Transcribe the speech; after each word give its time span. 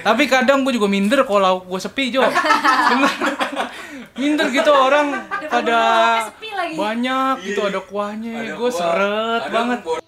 Tapi 0.00 0.24
kadang 0.24 0.64
gue 0.64 0.72
juga 0.72 0.88
minder 0.88 1.20
kalau 1.28 1.60
gue 1.60 1.76
sepi 1.76 2.08
Jo. 2.08 2.24
Bener. 2.24 3.12
minder 4.16 4.46
gitu 4.48 4.72
orang 4.72 5.12
pada 5.44 5.80
banyak 6.72 7.34
gitu 7.44 7.60
Iya. 7.60 7.68
ada 7.68 7.80
kuahnya. 7.84 8.56
Gue 8.56 8.70
seret 8.72 9.42
ada 9.44 9.52
banget. 9.52 9.78
bubur. 9.84 10.00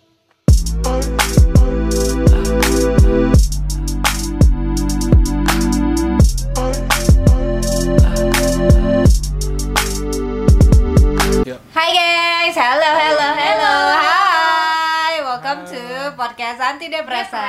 Hai 11.74 11.90
guys, 11.90 12.54
hello 12.54 12.90
hello 12.94 13.28
hello, 13.34 13.74
hai, 13.98 15.18
welcome 15.18 15.66
to 15.66 15.82
podcast 16.14 16.62
anti 16.62 16.86
depresa. 16.86 17.42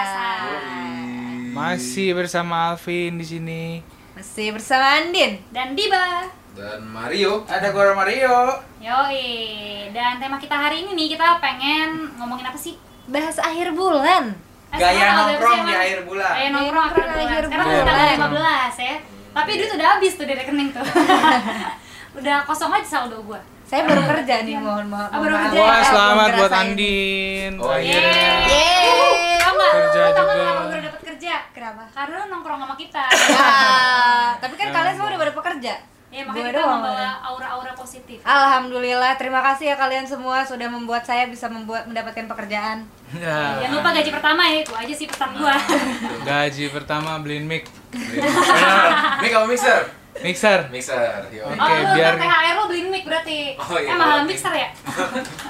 Masih 1.56 2.12
bersama 2.12 2.76
Alvin 2.76 3.16
di 3.16 3.24
sini. 3.24 3.64
Masih 4.12 4.52
bersama 4.52 5.00
Andin. 5.00 5.40
Dan 5.56 5.72
Diba. 5.72 6.28
Dan 6.52 6.84
Mario. 6.84 7.48
Ada 7.48 7.72
gua 7.72 7.96
Mario. 7.96 8.60
Yoi. 8.84 9.88
Dan 9.96 10.20
tema 10.20 10.36
kita 10.36 10.52
hari 10.52 10.84
ini 10.84 10.92
nih 11.00 11.16
kita 11.16 11.40
pengen 11.40 12.12
ngomongin 12.20 12.44
apa 12.44 12.60
sih? 12.60 12.76
Bahas 13.08 13.40
akhir 13.40 13.72
bulan. 13.72 14.36
Eh, 14.76 14.80
Gaya 14.84 15.16
nongkrong 15.16 15.64
di 15.64 15.72
akhir 15.72 16.00
bulan. 16.04 16.34
Gaya 16.36 16.50
nongkrong 16.52 16.86
akhir 16.92 17.06
bulan. 17.08 17.24
akhir 17.24 17.44
Sekarang 17.48 17.68
bulan. 17.72 17.80
udah 17.80 17.86
tanggal 17.88 18.08
15 18.20 18.76
ya. 18.76 18.96
Tapi 19.32 19.50
duit 19.56 19.72
udah 19.80 19.88
habis 19.96 20.14
tuh 20.20 20.26
di 20.28 20.34
rekening 20.36 20.70
tuh. 20.76 20.86
udah 22.20 22.36
kosong 22.44 22.72
aja 22.76 23.00
saldo 23.00 23.24
gua. 23.24 23.40
Saya 23.64 23.88
baru 23.88 24.04
kerja 24.04 24.44
nih, 24.44 24.60
mohon 24.60 24.92
maaf. 24.92 25.08
Ah, 25.08 25.20
baru 25.24 25.36
kerja 25.40 25.56
ya? 25.56 25.64
Wah 25.64 25.72
Belum 25.72 25.88
selamat 25.88 26.30
buat. 26.36 26.52
Andin. 26.52 27.52
Oh, 27.64 27.76
iya. 27.80 27.96
Yeay. 28.44 29.40
Tau 29.40 29.52
nggak? 29.56 29.72
Kerja 29.72 30.00
Lu 30.04 30.12
tau 30.12 30.26
nggak 30.28 30.76
kerja? 31.38 31.52
Kenapa? 31.52 31.84
Karena 31.92 32.16
lu 32.18 32.28
nongkrong 32.30 32.60
sama 32.62 32.76
kita. 32.76 33.04
Ya, 33.36 33.52
tapi 34.38 34.56
kan 34.56 34.68
kalian 34.70 34.94
semua 34.94 35.10
udah 35.10 35.22
pada 35.22 35.34
pekerja. 35.34 35.74
Ya 36.08 36.24
Gua 36.24 36.32
makanya 36.32 36.48
kita 36.48 36.60
doang, 36.62 36.80
membawa 36.80 37.02
ya. 37.02 37.12
aura-aura 37.26 37.74
positif. 37.74 38.18
Alhamdulillah, 38.24 39.14
terima 39.16 39.44
kasih 39.44 39.66
ya 39.68 39.76
kalian 39.76 40.06
semua 40.06 40.40
sudah 40.42 40.64
membuat 40.66 41.04
saya 41.04 41.28
bisa 41.28 41.48
membuat 41.48 41.84
mendapatkan 41.86 42.24
pekerjaan. 42.26 42.88
Ya. 43.12 43.60
Jangan 43.60 43.76
lupa 43.76 43.90
gaji 43.92 44.12
pertama 44.14 44.42
ya, 44.46 44.58
itu 44.62 44.72
aja 44.72 44.94
sih 44.94 45.06
pesan 45.06 45.30
gua. 45.36 45.56
Gaji 46.30 46.66
pertama 46.70 47.20
beliin 47.20 47.44
mic, 47.44 47.68
kamu 49.20 49.48
mixer. 49.52 49.82
mixer. 50.18 50.60
Mixer. 50.72 51.28
Oke, 51.28 51.44
oh, 51.44 51.52
lu 51.52 51.86
biar- 51.92 52.16
THR 52.16 52.54
lu 52.56 52.64
beliin 52.72 52.88
mic 52.88 53.04
berarti. 53.04 53.40
Oh, 53.60 53.76
iya, 53.76 53.92
eh 53.92 53.94
mahal 53.94 54.18
berarti. 54.18 54.30
mixer 54.32 54.54
ya? 54.56 54.70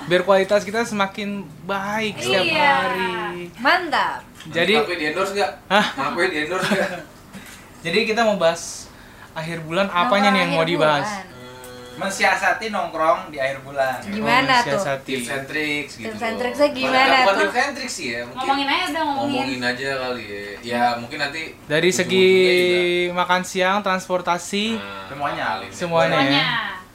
Biar 0.10 0.22
kualitas 0.26 0.66
kita 0.66 0.82
semakin 0.82 1.46
baik 1.64 2.18
setiap 2.18 2.42
Iya. 2.44 2.66
hari. 2.82 3.54
Mantap. 3.62 4.25
Jadi 4.48 4.74
Ngakuin 4.76 4.98
di 4.98 5.06
endorse 5.08 5.32
enggak? 5.34 5.52
Hah? 5.68 5.86
Ngakuin 5.96 6.30
di 6.30 6.38
endorse 6.40 6.68
enggak? 6.68 6.92
jadi 7.86 7.98
kita 8.04 8.22
mau 8.22 8.36
bahas 8.36 8.86
akhir 9.32 9.58
bulan 9.62 9.88
apanya 9.88 10.30
nih 10.30 10.42
yang 10.44 10.52
mau 10.54 10.64
dibahas? 10.64 11.06
bulan. 11.06 11.34
Mensiasati 11.96 12.68
nongkrong 12.70 13.32
di 13.32 13.40
akhir 13.40 13.64
bulan. 13.64 14.04
Gimana 14.04 14.60
Oh, 14.60 14.76
tuh? 14.76 15.00
Tips 15.02 15.30
and 15.30 15.46
tricks 15.46 15.94
gitu. 15.96 16.12
Tips 16.12 16.22
and 16.22 16.36
tricksnya 16.36 16.70
gimana 16.70 17.00
Bukan- 17.00 17.24
bukan 17.24 17.32
tuh? 17.32 17.44
tips 17.48 17.58
and 17.58 17.74
tricks 17.74 17.96
sih 17.96 18.08
ya. 18.10 18.20
Mungkin 18.22 18.36
Ngomongin 18.38 18.68
aja 18.68 18.84
udah 18.86 19.04
ngomongin. 19.06 19.32
ngomongin 19.32 19.62
aja 19.64 19.90
kali 19.98 20.24
ya. 20.26 20.44
Ya 20.62 20.84
mungkin 20.98 21.18
nanti 21.18 21.42
Dari 21.66 21.90
segi 21.90 22.28
makan 23.10 23.42
siang, 23.42 23.80
transportasi. 23.80 24.76
Nah, 24.76 25.08
Semuanya. 25.08 25.46
Semuanya. 25.72 26.20
Semuanya. 26.20 26.46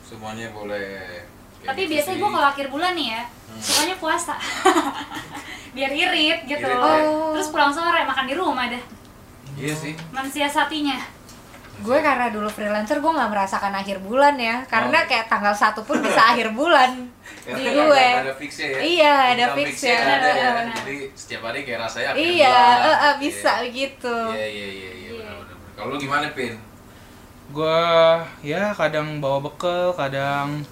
Semuanya 0.05 0.47
boleh. 0.53 1.25
Tapi 1.61 1.83
biasanya 1.87 2.17
gua 2.19 2.31
kalau 2.31 2.49
akhir 2.51 2.67
bulan 2.69 2.93
nih 2.93 3.09
ya, 3.11 3.23
Hmm. 3.25 3.57
sukanya 3.59 3.97
puasa. 3.97 4.35
Biar 5.71 5.91
irit 5.91 6.41
gitu. 6.45 6.61
Irit 6.61 6.75
ya. 6.75 7.01
Oh. 7.05 7.33
Terus 7.33 7.49
pulang 7.49 7.71
sore 7.71 8.03
makan 8.03 8.25
di 8.25 8.35
rumah 8.35 8.67
dah. 8.67 8.83
Iya 9.55 9.75
sih. 9.75 9.93
Mensiasatinya. 10.11 10.99
Gue 11.81 11.97
karena 11.99 12.29
dulu 12.29 12.45
freelancer 12.47 13.01
gue 13.01 13.09
nggak 13.09 13.31
merasakan 13.31 13.73
akhir 13.73 13.99
bulan 14.01 14.37
ya 14.37 14.61
karena 14.65 15.01
Oh. 15.01 15.07
kayak 15.07 15.27
tanggal 15.27 15.51
satu 15.51 15.81
pun 15.81 15.97
bisa 15.99 16.21
akhir 16.29 16.53
bulan 16.53 17.09
di 17.49 17.57
Karena 17.57 17.73
gue 17.73 18.05
ada, 18.05 18.21
ada 18.23 18.35
fixnya 18.37 18.67
ya. 18.69 18.79
Iya, 18.79 19.15
ada 19.33 19.47
fixnya. 19.57 19.95
fixnya 19.97 20.15
ada 20.15 20.29
ya. 20.31 20.49
Benar. 20.55 20.77
Jadi 20.77 20.95
setiap 21.15 21.43
hari 21.43 21.61
kayak 21.63 21.81
rasanya 21.81 22.09
akhir 22.11 22.21
iya 22.21 22.53
bulan. 22.53 22.77
eh, 22.77 22.85
eh, 22.85 22.99
Iya. 23.01 23.11
bisa 23.17 23.53
begitu 23.61 24.17
Iya 24.31 24.49
iya 24.51 24.69
iya 24.71 24.91
iya 24.95 25.11
benar-benar. 25.15 25.57
Kalau 25.73 25.89
lu 25.89 25.97
gimana 25.97 26.27
Pin? 26.31 26.55
gua 27.51 27.81
ya 28.41 28.71
kadang 28.71 29.19
bawa 29.19 29.41
bekal, 29.41 29.91
kadang 29.93 30.63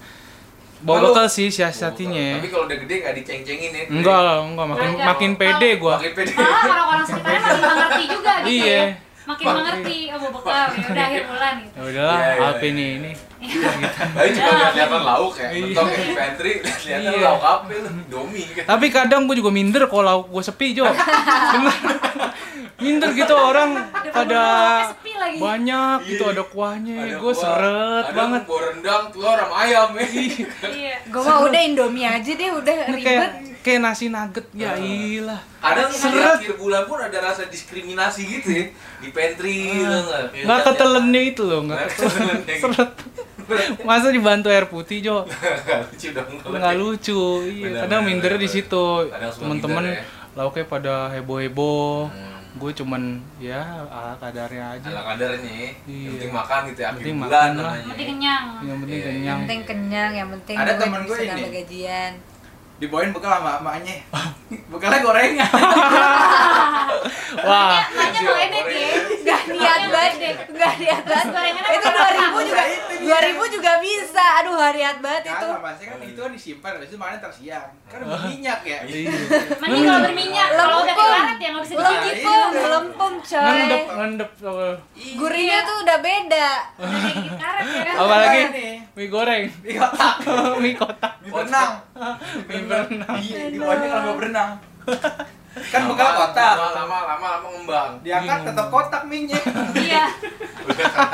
bawa 0.79 0.97
bekal 1.05 1.27
sih 1.27 1.47
siasatinya. 1.49 2.39
Tapi 2.39 2.47
kalau 2.47 2.63
udah 2.65 2.77
gede 2.77 2.95
nggak 2.99 3.15
diceng-cengin 3.17 3.71
ya? 3.71 3.83
Enggak 3.87 4.19
lah, 4.19 4.37
enggak 4.41 4.67
makin 4.67 4.87
Enggak. 4.89 5.07
makin 5.07 5.31
pede 5.35 5.69
gua. 5.75 5.95
Makin 5.97 6.13
pede. 6.13 6.31
Malah 6.33 6.61
orang-orang 6.65 7.05
sekitarnya 7.05 7.39
makin 7.41 7.61
mengerti 7.61 8.03
juga 8.07 8.33
gitu 8.39 8.49
Iya. 8.49 8.71
ya. 8.71 8.85
Makin 9.29 9.45
mengerti, 9.45 9.97
oh 10.09 10.17
bawa 10.17 10.31
bekal 10.33 10.57
ya 10.73 10.87
udah 10.89 11.03
akhir 11.05 11.23
bulan 11.27 11.53
gitu. 11.59 11.75
Ya 11.75 11.83
udahlah, 11.85 12.17
Iya, 12.17 12.29
iya, 12.33 12.47
Alvin 12.47 12.65
iya. 12.65 12.79
nih 12.79 12.89
ini. 12.97 13.11
Tapi 14.17 14.29
juga 14.31 14.51
nggak 14.51 14.69
kelihatan 14.73 15.01
lauk 15.05 15.33
ya. 15.35 15.47
Iya. 15.47 15.61
Mentok 15.61 15.87
di 15.87 16.11
pantry, 16.11 16.51
kelihatan 16.59 17.11
Iya. 17.13 17.27
lauk 17.29 17.43
apa? 17.43 17.65
Domi 18.07 18.43
kan. 18.51 18.63
Tapi 18.65 18.85
kadang 18.89 19.21
gue 19.23 19.35
juga 19.35 19.51
minder 19.51 19.83
kalau 19.85 20.25
gue 20.25 20.41
sepi 20.41 20.67
Jo. 20.73 20.85
Bener. 21.53 21.75
Minder 22.79 23.09
gitu 23.11 23.33
orang 23.33 23.69
pada 24.05 24.43
lagi. 24.95 25.37
banyak 25.37 25.97
gitu 26.07 26.23
Iya. 26.23 26.31
ada 26.31 26.43
kuahnya. 26.45 26.95
Ada 26.97 27.15
Gue 27.17 27.33
seret 27.33 28.03
ada 28.05 28.15
banget. 28.15 28.41
bubur 28.43 28.61
rendang, 28.65 29.03
telur 29.11 29.35
sama 29.37 29.55
ayam 29.59 29.89
ya. 29.93 30.05
Iya. 30.65 30.95
gue 31.05 31.21
mah 31.21 31.37
udah 31.43 31.61
indomie 31.61 32.03
aja 32.03 32.31
deh 32.31 32.49
udah 32.49 32.73
ribet 32.87 33.03
kayak 33.03 33.29
kayak 33.59 33.79
nasi 33.81 34.05
nugget 34.07 34.47
ya 34.55 34.73
ilah. 34.75 35.41
Kadang 35.59 35.87
di 35.87 35.97
Seret. 35.99 36.39
akhir 36.39 36.55
bulan 36.55 36.83
pun 36.85 36.97
ada 36.97 37.17
rasa 37.19 37.43
diskriminasi 37.45 38.21
gitu 38.23 38.49
ya 38.49 38.65
di 38.97 39.09
pantry 39.11 39.55
tau 39.75 39.99
nggak? 40.39 40.59
Ketelennya 40.65 41.21
itu 41.25 41.41
loh, 41.43 41.59
nggak 41.65 41.79
gitu. 41.85 42.03
Seret. 42.63 42.91
Masa 43.81 44.07
dibantu 44.09 44.47
air 44.47 44.65
putih 44.65 45.01
Jo? 45.01 45.17
Nggak 45.25 45.89
lucu 45.89 46.07
dong 46.13 46.29
Nggak 46.47 46.75
lucu. 46.77 47.21
Iya, 47.43 47.67
kadang 47.83 48.01
mindernya 48.05 48.39
di 48.39 48.47
situ. 48.47 48.85
Temen-temen 49.09 49.83
minder 49.83 49.99
ya. 49.99 50.03
lauknya 50.35 50.65
pada 50.65 50.95
heboh-heboh. 51.11 52.07
Hmm. 52.07 52.38
Gue 52.51 52.71
cuman 52.73 53.01
ya 53.37 53.61
ala 53.85 54.17
kadarnya 54.17 54.73
aja. 54.73 54.87
Ala 54.89 55.01
kadarnya 55.05 55.45
ya. 55.45 55.69
Iya. 55.85 56.01
Yang 56.01 56.11
penting 56.15 56.33
makan 56.33 56.59
gitu 56.65 56.79
ya, 56.81 56.89
Penting 56.91 57.15
bulan 57.15 57.29
makan 57.29 57.49
lah. 57.51 57.63
namanya. 57.69 57.85
Nanti 57.85 58.03
kenyang. 58.05 58.45
Yang 58.59 58.77
penting 58.79 58.89
Iya, 58.89 58.97
iya. 58.97 59.05
kenyang. 59.05 59.25
yang 59.29 59.39
penting 59.39 59.61
kenyang 59.63 60.11
yang 60.11 60.29
penting 60.31 60.55
Ada 60.57 60.71
gue 60.71 60.81
temen 60.81 61.01
gue 61.03 61.17
ini. 61.19 61.49
gajian 61.53 62.11
Dibawain 62.79 63.11
bekal 63.11 63.27
sama 63.27 63.59
emaknya. 63.59 63.95
Bekalnya 64.71 64.99
gorengan. 65.03 65.51
Wah, 67.39 67.85
Makanya 67.85 68.19
lo 68.25 68.33
edek 68.39 68.65
ya. 68.71 68.89
Gak 69.21 69.41
niat 69.51 69.81
banget, 69.91 70.35
gak 70.49 70.73
niat 70.79 71.03
banget. 71.05 71.27
Gorengannya 71.29 71.71
Itu 71.77 71.87
apa? 71.91 72.07
2000 72.33 72.49
juga, 72.49 72.63
2000 73.03 73.55
juga 73.55 73.71
bisa. 73.83 74.25
Aduh, 74.41 74.53
gak 74.57 74.73
niat 74.73 74.97
banget 75.03 75.23
itu. 75.27 75.47
Kan 75.51 75.61
pasti 75.61 75.83
kan 75.85 75.97
itu 76.01 76.19
kan 76.19 76.31
disimpan, 76.33 76.71
habis 76.79 76.89
itu 76.89 76.97
makannya 76.97 77.19
ntar 77.21 77.33
siang. 77.35 77.67
Kan 77.85 77.99
berminyak 78.01 78.61
ya. 78.63 78.79
iya. 78.87 79.11
Mending 79.59 79.83
kalau 79.85 80.01
berminyak, 80.07 80.47
kalau 80.55 80.75
udah 80.81 80.95
karet 80.95 81.37
ya 81.37 81.49
nggak 81.53 81.63
bisa 81.67 81.73
dimakan. 81.75 82.49
Lempung 82.81 83.15
coy. 83.19 83.43
ngendep 83.43 83.83
ngendep 83.91 84.29
apa? 84.39 84.67
Gurihnya 84.95 85.57
tuh 85.61 85.75
udah 85.79 85.97
beda. 85.99 86.49
Ya 87.79 87.91
apalagi 87.99 88.41
mie 88.91 89.07
goreng 89.07 89.43
Di 89.59 89.73
kotak. 89.79 90.15
mie 90.57 90.73
kotak 90.73 91.13
Di 91.19 91.29
berenang. 91.29 91.71
mie 92.45 92.63
berenang 92.63 93.15
Iya, 93.17 93.41
dibawanya 93.49 93.87
kalau 93.89 94.03
mau 94.05 94.15
berenang. 94.15 94.49
Kan 95.49 95.81
bekal 95.85 96.09
kotak. 96.15 96.55
Lama 96.55 96.77
lama 97.05 97.27
lama 97.35 97.47
ngembang. 97.49 97.91
Diangkat 97.99 98.39
tetap 98.45 98.67
kotak 98.69 99.01
minyak. 99.03 99.43
Iya. 99.73 100.05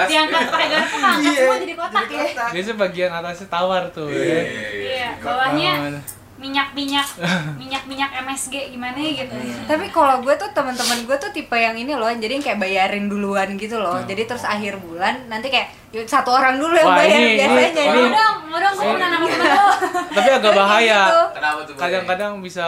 Diangkat 0.06 0.42
pakai 0.46 0.68
garpu 0.70 0.96
ngangkat 0.96 1.24
Iya, 1.26 1.40
semua 1.40 1.58
jadi 1.58 1.76
kotak 1.76 2.04
ya. 2.06 2.18
kotak. 2.20 2.50
biasanya 2.52 2.78
bagian 2.78 3.12
atasnya 3.14 3.48
tawar 3.48 3.84
tuh 3.90 4.08
Iya, 4.08 4.22
ya. 4.22 4.42
iya, 4.44 4.68
Iya, 4.76 5.10
bawahnya 5.20 5.74
Oh, 5.74 6.02
minyak-minyak 6.36 7.08
minyak-minyak 7.62 8.12
MSG 8.22 8.54
gimana 8.70 8.98
gitu. 8.98 9.32
Tapi 9.66 9.88
kalau 9.88 10.20
gue 10.20 10.36
tuh 10.36 10.52
teman-teman 10.52 11.04
gue 11.04 11.18
tuh 11.18 11.32
tipe 11.32 11.54
yang 11.54 11.74
ini 11.74 11.92
loh, 11.92 12.08
jadi 12.08 12.38
kayak 12.38 12.60
bayarin 12.60 13.08
duluan 13.08 13.56
gitu 13.56 13.78
loh. 13.78 14.04
Jadi 14.04 14.26
terus 14.26 14.44
akhir 14.44 14.78
bulan 14.78 15.26
nanti 15.26 15.48
kayak 15.48 15.72
yuk, 15.90 16.04
satu 16.04 16.30
orang 16.30 16.56
dulu 16.56 16.74
yang 16.74 16.92
bayar 16.92 17.18
ini- 17.18 17.38
biasanya. 17.38 17.84
Mau 17.88 18.12
dong, 18.12 18.38
mau 18.46 18.58
dong, 18.58 18.74
gue 18.74 18.88
pernah 18.90 19.10
nama 19.10 19.26
temen 19.26 19.48
lo. 19.50 19.68
tapi 20.12 20.30
agak 20.30 20.54
bahaya 20.54 21.00
Gitu. 21.06 21.22
Kenapa 21.34 21.60
tuh? 21.62 21.74
Bang? 21.74 21.82
kadang-kadang 21.82 22.32
bisa 22.40 22.68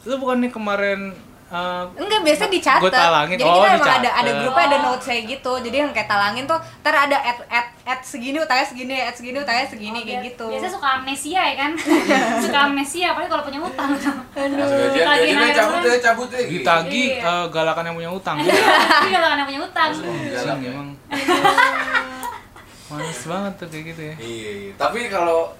lu 0.00 0.14
bukan 0.16 0.36
nih 0.40 0.50
kemarin 0.50 1.00
uh, 1.48 1.84
Enggak, 1.94 2.20
biasa 2.22 2.44
dicatat. 2.46 2.80
Gue 2.80 2.92
talangin. 2.92 3.36
Jadi 3.36 3.48
Oh, 3.48 3.56
kita 3.58 3.68
emang 3.74 3.92
ada 3.98 4.10
ada 4.14 4.30
grupnya 4.38 4.64
ada 4.66 4.78
notes 4.82 5.04
kayak 5.04 5.24
gitu. 5.28 5.52
Jadi 5.58 5.76
yang 5.78 5.90
kayak 5.90 6.06
talangin 6.06 6.44
tuh 6.44 6.58
ntar 6.80 6.94
ada 6.94 7.16
at 7.16 7.38
at 7.48 7.66
at 7.82 8.00
segini 8.00 8.36
utangnya 8.36 8.64
segini, 8.64 8.94
at 8.94 9.12
segini 9.12 9.38
utangnya 9.38 9.66
segini 9.66 10.04
kayak 10.04 10.20
gitu. 10.28 10.46
Biasa 10.46 10.68
suka 10.68 10.88
amnesia 10.96 11.40
ya 11.40 11.54
kan? 11.56 11.70
suka 12.44 12.58
amnesia, 12.64 13.06
apalagi 13.12 13.30
kalau 13.30 13.44
punya 13.44 13.60
utang. 13.60 13.90
Aja, 13.96 15.02
Lagi 15.04 15.32
cabut 15.52 15.78
deh, 15.80 15.96
cabut 15.98 16.28
deh. 16.28 16.42
gitu. 16.44 16.52
ditagi 16.60 17.04
Iya. 17.14 17.24
uh, 17.24 17.46
galakan 17.48 17.84
yang 17.84 17.96
punya 17.96 18.10
utang 18.10 18.36
Tapi 18.38 19.08
kalau 19.08 19.28
anak 19.30 19.44
punya 19.46 19.60
utang. 19.62 19.90
Galak 19.94 20.58
ya. 20.60 20.70
emang 20.70 20.88
Males 22.88 23.20
banget 23.22 23.52
tuh 23.56 23.68
kayak 23.68 23.84
gitu 23.92 24.02
ya 24.02 24.14
Iya, 24.16 24.50
iya. 24.64 24.72
Tapi 24.74 24.98
kalau 25.08 25.52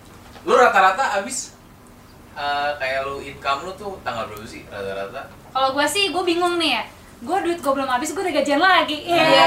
lu 0.44 0.55
rata-rata 0.55 1.20
abis 1.20 1.52
eh, 2.32 2.70
kayak 2.79 3.05
lu 3.05 3.20
income 3.20 3.67
lu 3.67 3.73
tuh 3.75 3.99
tanggal 4.00 4.25
berapa 4.25 4.46
sih 4.46 4.64
rata-rata? 4.64 5.29
Kalau 5.49 5.69
gue 5.73 5.87
sih, 5.87 6.09
gue 6.09 6.23
bingung 6.23 6.56
nih 6.56 6.73
ya. 6.73 6.85
gue 7.19 7.35
duit 7.43 7.59
gue 7.59 7.73
belum 7.75 7.91
habis 7.91 8.15
gue 8.15 8.23
udah 8.23 8.31
gajian 8.33 8.62
lagi 8.62 8.95
Iya. 9.03 9.19
Iya. 9.19 9.47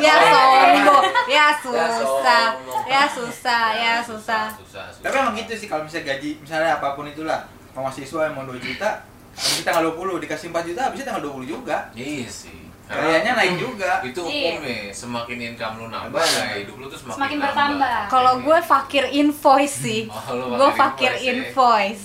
Ya 0.00 0.14
sombong. 0.24 1.04
Ya 1.28 1.46
susah. 1.54 2.44
sombong. 2.56 2.82
Ya 2.84 3.02
susah, 3.04 3.64
ya 3.70 3.92
susah. 4.00 4.44
susah, 4.48 4.84
susah. 4.88 5.02
Tapi 5.04 5.14
emang 5.14 5.36
gitu 5.36 5.52
sih 5.54 5.68
kalau 5.68 5.84
misalnya 5.84 6.16
gaji, 6.16 6.40
misalnya 6.40 6.80
apa 6.80 6.96
pun 6.96 7.04
itulah, 7.04 7.44
mau 7.76 7.84
mahasiswa 7.84 8.20
yang 8.24 8.34
mau 8.34 8.48
2 8.48 8.56
juta, 8.56 9.04
habis 9.30 9.60
tanggal 9.60 9.92
20 9.92 10.24
dikasih 10.24 10.48
4 10.48 10.64
juta, 10.64 10.80
habisnya 10.88 11.06
tanggal 11.06 11.24
20 11.28 11.44
juga. 11.44 11.76
Iya 11.92 12.28
sih. 12.32 12.64
Kayaknya 12.84 13.32
naik 13.34 13.54
juga. 13.56 13.90
Itu 14.00 14.20
Iya. 14.24 14.56
hukumnya, 14.56 14.76
semakin 14.88 15.38
income 15.52 15.74
lu 15.76 15.86
nambah, 15.88 16.20
ya 16.20 16.64
hidup 16.64 16.76
lu 16.76 16.86
tuh 16.86 16.96
semakin, 16.96 17.16
Semakin 17.16 17.38
bertambah. 17.40 17.98
Kalau 18.08 18.34
gue 18.40 18.58
fakir 18.60 19.04
invoice 19.08 19.76
sih. 19.84 20.00
Oh, 20.08 20.56
Gue 20.56 20.70
fakir 20.72 21.12
fakir 21.12 21.28
invoice 21.28 21.52
invoice. 21.52 22.04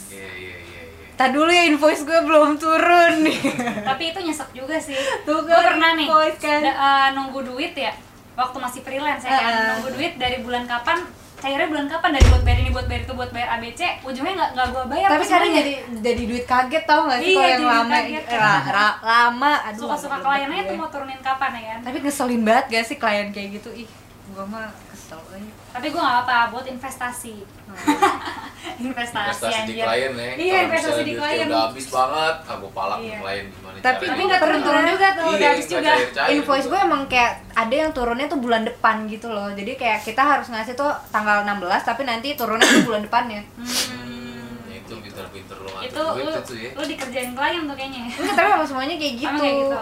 Tadi 1.20 1.32
dulu 1.32 1.52
ya 1.52 1.64
invoice 1.66 2.02
gue 2.02 2.20
belum 2.22 2.56
turun 2.56 3.14
nih. 3.22 3.40
tapi 3.84 4.04
itu 4.10 4.20
nyesek 4.22 4.50
juga 4.54 4.80
sih. 4.80 4.96
Tuh 5.22 5.44
gue 5.44 5.52
kan, 5.52 5.76
pernah 5.76 5.92
nih 5.94 6.08
kan. 6.40 6.60
da- 6.62 6.78
eh, 6.78 7.08
nunggu 7.12 7.44
duit 7.44 7.76
ya 7.76 7.92
waktu 8.34 8.56
masih 8.58 8.80
freelance 8.80 9.22
ya 9.22 9.30
kan. 9.30 9.44
Heeh. 9.46 9.68
nunggu 9.74 9.90
duit 9.94 10.14
dari 10.16 10.40
bulan 10.40 10.64
kapan 10.64 11.04
cairnya 11.36 11.68
bulan 11.68 11.88
kapan? 11.88 12.10
Dari 12.14 12.26
buat 12.26 12.44
bayar 12.44 12.58
ini 12.58 12.70
buat 12.70 12.84
bayar 12.86 13.02
itu 13.02 13.14
buat 13.14 13.32
bayar 13.32 13.50
ABC 13.54 13.82
ujungnya 14.02 14.34
nggak 14.34 14.50
nggak 14.54 14.68
gue 14.70 14.84
bayar 14.90 15.08
Tapi 15.10 15.24
sekarang 15.26 15.50
jadi 15.54 15.72
jadi 16.00 16.22
duit 16.26 16.46
kaget 16.46 16.84
tau 16.86 17.02
gak 17.06 17.18
sih 17.18 17.28
Iya, 17.30 17.36
kalau 17.36 17.48
yang 17.50 17.60
jadi 17.60 17.68
lama 17.70 17.96
kaget. 17.98 18.24
ra- 18.34 18.66
ra- 18.70 19.00
lama. 19.02 19.52
Aduh 19.66 19.80
suka-suka 19.82 20.16
agak 20.16 20.24
kliennya 20.26 20.62
tuh 20.66 20.76
mau 20.76 20.88
turunin 20.88 21.20
kapan 21.20 21.52
ya 21.54 21.64
kan? 21.70 21.80
Tapi 21.82 21.98
ngeselin 22.02 22.42
banget 22.42 22.66
gak 22.70 22.84
sih 22.86 22.98
klien 22.98 23.28
kayak 23.30 23.50
gitu? 23.56 23.70
Ih 23.74 23.88
gue 24.30 24.46
mah 24.46 24.68
kesel 25.10 25.20
banget. 25.26 25.54
tapi 25.70 25.88
gue 25.88 25.98
nggak 26.00 26.20
apa 26.22 26.38
buat 26.50 26.66
investasi 26.66 27.36
investasi, 28.80 29.26
investasi 29.42 29.62
di 29.66 29.74
klien 29.76 30.14
ya 30.14 30.32
iya 30.36 30.54
Kalau 30.54 30.64
investasi 30.64 30.92
misalnya 30.94 31.04
di 31.04 31.16
klien 31.16 31.48
udah 31.48 31.62
habis 31.66 31.86
banget 31.90 32.36
ah 32.40 32.56
gue 32.56 32.72
palak 32.72 32.98
Iya. 33.00 33.18
klien 33.20 33.46
gimana 33.50 33.76
Tapi- 33.80 34.06
tapi 34.06 34.22
nggak 34.22 34.40
turun-turun 34.40 34.84
juga 34.86 35.08
tuh 35.10 35.24
Iya, 35.26 35.34
udah 35.34 35.50
habis 35.50 35.68
juga 35.68 35.92
Invoice 36.30 36.68
gue 36.68 36.80
emang 36.80 37.02
kayak 37.06 37.32
ada 37.56 37.76
yang 37.76 37.92
turunnya 37.92 38.28
tuh 38.28 38.38
bulan 38.38 38.64
depan 38.64 38.96
gitu 39.06 39.28
loh. 39.28 39.50
Jadi 39.50 39.72
kayak 39.74 40.00
kita 40.02 40.22
harus 40.22 40.48
ngasih 40.48 40.76
tuh 40.76 40.88
tanggal 41.10 41.42
16 41.42 41.58
tapi 41.82 42.02
nanti 42.04 42.36
turunnya 42.36 42.64
tuh 42.64 42.84
bulan 42.86 43.02
depannya. 43.02 43.42
Hmm, 43.56 44.68
itu 44.70 44.94
pinter-pinter 44.96 45.58
ngatur 45.58 45.82
itu 45.82 46.02
duit 46.14 46.24
lu, 46.24 46.32
itu 46.34 46.54
ya 46.58 46.70
lu 46.72 46.84
dikerjain 46.86 47.32
klien 47.34 47.62
tuh 47.62 47.76
kayaknya 47.76 48.02
Enggak, 48.10 48.36
tapi 48.38 48.48
emang 48.50 48.68
semuanya 48.68 48.96
kayak 48.96 49.16
gitu. 49.18 49.36
Kayak 49.38 49.56
gitu. 49.58 49.76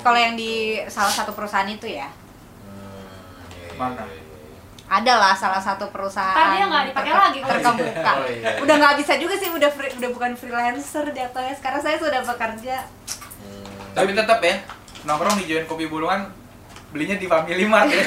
Kalau 0.00 0.18
yang 0.18 0.34
di 0.34 0.52
salah 0.86 1.12
satu 1.12 1.32
perusahaan 1.32 1.66
itu 1.66 1.86
ya. 1.86 2.08
Hmm, 2.08 3.04
iya, 3.50 3.66
iya, 3.66 3.78
Mana? 3.78 4.02
iya, 4.02 4.14
iya. 4.14 4.23
Ada 4.94 5.12
lah 5.12 5.34
salah 5.34 5.58
satu 5.58 5.90
perusahaan. 5.90 6.30
Ntar 6.32 6.54
dia 6.54 6.64
nggak 6.64 6.84
dipakai 6.88 7.12
lagi 7.12 7.38
terkemuka. 7.40 8.12
Oh, 8.14 8.26
iya. 8.28 8.46
Udah 8.58 8.74
nggak 8.76 8.94
bisa 8.96 9.12
juga 9.16 9.34
sih, 9.34 9.48
udah 9.48 9.66
free- 9.68 9.90
udah 9.92 10.10
bukan 10.10 10.32
freelancer 10.32 11.02
jatuhnya. 11.08 11.50
Sekarang 11.52 11.80
saya 11.80 11.96
sudah 11.96 12.22
bekerja. 12.22 12.78
Hmm. 13.40 13.66
Tapi 13.92 14.10
tetap 14.12 14.38
ya, 14.38 14.54
nongkrong 15.02 15.34
di 15.36 15.44
Join 15.46 15.66
Kopi 15.66 15.86
Bulungan 15.86 16.30
belinya 16.88 17.16
di 17.16 17.26
Family 17.26 17.66
Mart 17.66 17.90
ya. 17.90 18.04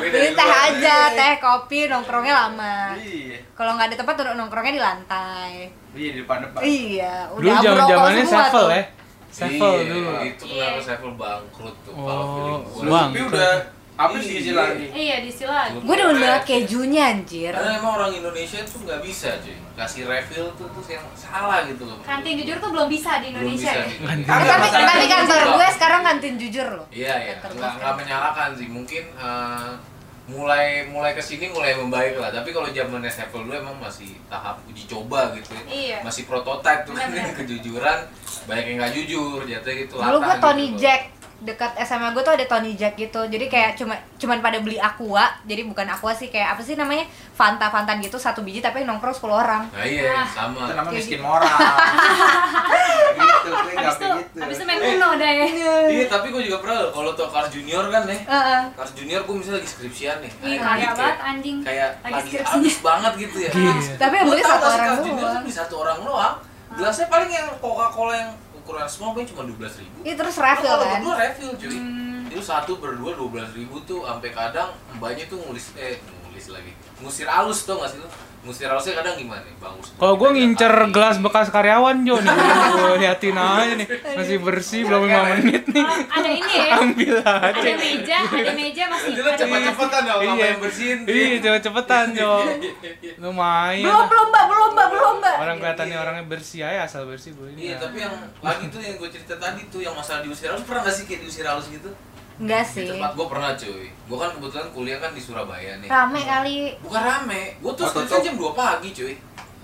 Beli 0.00 0.32
teh 0.32 0.50
aja, 0.50 0.96
teh, 1.10 1.32
kopi, 1.38 1.86
nongkrongnya 1.86 2.34
lama. 2.34 2.96
Iya. 2.96 3.38
Kalau 3.54 3.76
nggak 3.76 3.88
ada 3.88 3.96
tempat 3.96 4.14
nongkrongnya 4.34 4.72
di 4.72 4.82
lantai. 4.82 5.52
Iya 5.92 6.10
di 6.10 6.18
depan-depan. 6.20 6.60
Iya, 6.60 7.14
Dulu 7.30 7.38
udah 7.40 7.54
zaman 7.56 7.76
merokok 7.76 7.92
zamannya 7.92 8.24
semua 8.24 8.42
Sevel 8.42 8.60
tuh. 8.60 8.68
ya. 8.70 8.82
Sevel 9.30 9.72
Iya, 9.72 9.84
dulu. 9.86 10.10
Itu 10.22 10.42
kenapa 10.44 10.70
Iya. 10.72 10.82
Sevel 10.82 11.10
bangkrut 11.14 11.76
tuh 11.80 11.92
Oh, 11.92 12.02
kalau 12.02 12.24
feeling 12.26 12.60
gua. 12.66 12.82
Bang. 12.90 13.08
Tapi 13.08 13.20
udah 13.22 13.52
habis 14.00 14.22
Iya. 14.22 14.30
diisi 14.32 14.52
lagi. 14.52 14.84
iya 14.90 15.16
diisi 15.20 15.44
lagi 15.44 15.76
Gue 15.76 15.94
demen 15.94 16.16
banget 16.16 16.42
kejunya 16.42 17.02
anjir. 17.12 17.52
Karena 17.52 17.72
emang 17.76 17.92
orang 17.94 18.12
Indonesia 18.14 18.64
tuh 18.64 18.80
nggak 18.80 19.00
bisa 19.00 19.28
cuy 19.38 19.56
kasih 19.76 20.02
refill 20.04 20.48
tuh 20.56 20.68
tuh 20.68 20.84
yang 20.86 21.04
salah 21.12 21.64
gitu 21.64 21.84
loh. 21.84 21.96
kantin 22.00 22.36
jujur 22.36 22.56
tuh 22.56 22.68
belum 22.68 22.88
bisa 22.88 23.16
di 23.16 23.28
Belum 23.28 23.44
Indonesia 23.46 23.70
bisa 23.70 23.76
ya 23.76 23.84
gitu. 23.86 24.02
Tapi 24.26 24.66
itu 24.98 25.08
kantor 25.10 25.40
gue 25.50 25.68
sekarang 25.70 26.00
kantin 26.02 26.34
jujur 26.36 26.66
loh. 26.70 26.86
Iya 26.90 27.14
ya, 27.14 27.32
Kantor 27.34 27.48
gue 27.48 27.56
nggak 27.56 27.70
nggak 27.70 27.76
sekarang. 27.76 27.96
menyalahkan 28.00 28.50
sih. 28.56 28.68
Mungkin 28.68 29.02
eh, 29.14 29.70
mulai 30.26 30.64
mulai 30.86 31.12
ke 31.12 31.20
sini 31.20 31.48
mulai 31.48 31.74
membaik 31.74 32.14
lah. 32.14 32.30
Tapi 32.30 32.48
kalau 32.50 32.68
zaman 32.68 33.02
Sevel 33.08 33.42
dulu 33.42 33.52
emang 33.52 33.76
masih 33.76 34.14
tahap 34.28 34.62
uji 34.64 34.84
coba 34.86 35.32
gitu 35.34 35.50
ya. 35.50 35.62
Iya. 35.66 35.98
Masih 36.00 36.22
prototipe 36.24 36.84
tuh 36.84 36.94
kan 36.94 37.08
kejujuran 37.40 37.98
banyak 38.46 38.64
yang 38.66 38.76
nggak 38.78 38.92
jujur 38.94 39.38
jatuh 39.42 39.72
gitu. 39.74 39.94
Dulu 39.96 40.06
latah 40.06 40.20
gue 40.20 40.30
gitu 40.30 40.44
Tony 40.44 40.66
loh. 40.66 40.76
Jack 40.78 41.00
dekat 41.40 41.72
SMA 41.80 42.10
gue 42.10 42.20
tuh 42.20 42.30
ada 42.30 42.44
Tony 42.46 42.72
Jack 42.72 42.94
gitu 42.94 43.24
jadi 43.24 43.44
kayak 43.44 43.70
cuma 43.74 43.92
cuman 44.14 44.38
pada 44.38 44.58
beli 44.58 44.76
aqua 44.76 45.24
jadi 45.42 45.64
bukan 45.64 45.86
aqua 45.86 46.12
sih 46.12 46.28
kayak 46.28 46.52
apa 46.52 46.60
sih 46.60 46.74
namanya 46.74 47.04
Fanta 47.30 47.66
Fanta 47.66 47.96
gitu 47.96 48.14
satu 48.14 48.40
biji 48.40 48.60
tapi 48.60 48.82
nongkrong 48.82 49.10
10 49.10 49.24
orang 49.26 49.64
Nah 49.66 49.80
iya 49.82 50.12
Ah. 50.14 50.26
sama. 50.26 50.62
Itu 50.62 50.74
namanya 50.74 50.92
miskin 50.94 51.16
gitu. 51.16 51.24
moral. 51.24 51.48
gitu, 53.16 53.48
gue 53.48 53.72
nggak 53.72 53.80
habis 53.80 53.96
itu 53.96 54.00
kayak 54.02 54.18
gitu. 54.20 54.38
habis 54.38 54.56
itu 54.56 54.64
main 54.64 54.80
Uno 54.82 55.08
dah 55.14 55.32
ya 55.32 55.48
Iya 55.88 56.04
tapi 56.06 56.26
gue 56.28 56.42
juga 56.42 56.58
pernah 56.60 56.76
loh, 56.78 56.90
kalau 56.90 57.10
tau 57.12 57.28
Cars 57.28 57.48
Junior 57.48 57.84
kan 57.88 58.02
nih 58.04 58.20
Heeh. 58.22 58.60
Cars 58.74 58.92
Junior 58.92 59.20
gue 59.22 59.34
misalnya 59.34 59.58
lagi 59.58 59.68
skripsian 59.70 60.16
nih 60.20 60.30
Ih, 60.30 60.36
Anjing, 60.36 60.58
kaya 60.58 60.76
kayak- 60.76 60.94
banget 60.94 61.18
anjing 61.22 61.56
Kayak 61.60 61.88
Lagi 62.02 62.12
lagi 62.12 62.36
habis 62.42 62.76
banget 62.80 63.12
gitu 63.18 63.36
ya 63.38 63.50
Iya. 63.50 63.72
tapi 63.96 64.14
yang 64.14 64.26
beli 64.26 64.42
satu 64.42 64.66
orang 64.68 64.88
tuh 64.94 65.12
doang 65.14 65.44
satu 65.48 65.74
orang 65.78 65.98
doang 66.00 66.34
Gelasnya 66.70 67.06
paling 67.08 67.30
yang 67.32 67.48
Coca-Cola 67.56 68.14
yang 68.14 68.30
ukuran 68.60 68.86
small 68.86 69.12
paling 69.12 69.26
cuma 69.26 69.42
12 69.42 69.56
ribu 69.80 69.96
itu 70.02 70.14
terus 70.14 70.36
refill 70.36 70.68
kalau 70.68 70.84
kan 70.84 71.00
berdua 71.00 71.14
refill 71.18 71.52
cuy 71.56 71.78
Hmm. 71.80 72.30
Itu 72.30 72.46
satu 72.46 72.78
berdua 72.78 73.10
12 73.18 73.58
ribu 73.58 73.82
tuh 73.82 74.06
sampai 74.06 74.30
kadang 74.30 74.70
mbaknya 74.94 75.26
tuh 75.26 75.42
ngulis 75.42 75.74
eh 75.74 75.98
ngulis 76.22 76.46
lagi 76.48 76.70
ngusir 77.02 77.26
halus 77.26 77.66
tuh 77.66 77.74
gak 77.74 77.90
sih 77.90 77.98
lo? 77.98 78.06
Ngusir 78.40 78.66
halusnya 78.66 78.96
kadang 78.96 79.14
gimana 79.14 79.40
nih 79.40 79.52
bagus 79.54 79.92
Kalau 79.92 80.16
gue 80.16 80.28
ngincer 80.30 80.72
Tapi- 80.72 80.90
gelas 80.90 81.16
bekas 81.18 81.48
karyawan 81.48 81.96
Jo 82.02 82.16
nih, 82.16 82.32
gue 82.72 82.96
liatin 82.98 83.36
aja 83.36 83.72
nih 83.74 83.84
masih 84.10 84.38
bersih 84.38 84.80
belum 84.82 85.02
lima 85.04 85.22
menit 85.34 85.64
nih, 85.66 85.84
Oh, 85.84 85.96
ada 86.10 86.28
ini 86.30 86.48
ya 86.50 86.64
ambil 86.74 87.14
ada 87.20 87.52
aja. 87.52 87.70
meja 87.76 88.18
ada 88.24 88.52
meja 88.54 88.82
masih 88.86 89.10
Jadi 89.12 89.30
cepet-cepetan 89.36 90.02
dong 90.02 90.20
Iya. 90.30 90.44
yang 90.46 90.58
bersihin 90.58 90.98
Iya, 91.04 91.36
cepet 91.38 91.60
cepetan 91.62 92.06
Jo. 92.10 92.32
Lumayan. 93.22 93.84
belum 93.84 94.06
belum 94.08 94.26
mbak 94.26 94.44
belum 94.46 94.70
mbak 94.72 94.86
belum 94.90 95.14
mbak 95.18 95.36
Orang 95.38 95.56
kelihatannya 95.58 95.96
orangnya 95.98 96.24
bersih 96.26 96.60
aja 96.62 96.80
asal 96.82 97.04
bersih 97.04 97.32
gue 97.32 97.52
ini. 97.52 97.60
Iya, 97.62 97.74
ya. 97.74 97.76
tapi 97.82 97.96
yang 97.98 98.12
lagi 98.40 98.64
tuh 98.66 98.80
yang 98.80 98.96
gue 98.96 99.08
cerita 99.10 99.34
tadi 99.36 99.68
tuh 99.68 99.80
yang 99.80 99.92
masalah 99.92 100.20
diusir 100.20 100.48
halus 100.48 100.64
pernah 100.64 100.80
gak 100.82 100.94
sih 100.94 101.04
kayak 101.04 101.20
diusir 101.20 101.44
halus 101.44 101.68
gitu? 101.68 101.92
Enggak 102.40 102.64
Di 102.64 102.72
sih 102.72 102.86
tempat 102.88 103.12
gue 103.12 103.26
pernah 103.28 103.52
cuy. 103.52 103.84
Gue 103.92 104.16
kan 104.16 104.30
kebetulan 104.32 104.68
kuliah 104.72 104.98
kan 104.98 105.10
di 105.12 105.20
Surabaya 105.20 105.72
nih. 105.78 105.88
rame 105.88 106.20
kali 106.24 106.56
Bukan 106.80 107.02
rame, 107.02 107.42
gue 107.60 107.72
tuh 107.76 107.86
tutup. 107.86 108.20
jam 108.24 108.34
2 108.34 108.50
pagi 108.56 108.88
cuy. 108.90 109.14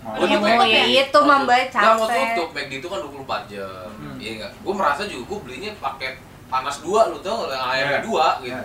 Oh, 0.06 0.22
ya 0.22 0.38
di 0.38 0.70
ya 0.70 1.02
itu 1.02 1.18
mah 1.18 1.42
mbak 1.42 1.66
Nggak 1.66 1.94
mau 1.98 2.06
capek 2.06 2.22
tutup, 2.30 2.48
McD 2.54 2.72
itu 2.78 2.86
kan 2.86 2.98
24 3.02 3.50
jam. 3.50 3.88
Hmm. 3.90 4.16
Iya 4.16 4.30
enggak? 4.38 4.52
Gue 4.62 4.74
merasa 4.76 5.02
juga 5.02 5.24
gue 5.26 5.38
belinya 5.42 5.70
paket 5.82 6.14
panas 6.46 6.76
dua 6.78 7.10
lu 7.10 7.18
tau 7.18 7.42
nggak 7.42 7.58
yang 7.58 7.66
airnya 7.66 7.90
Iya. 7.90 8.06
dua 8.06 8.26
gitu. 8.38 8.64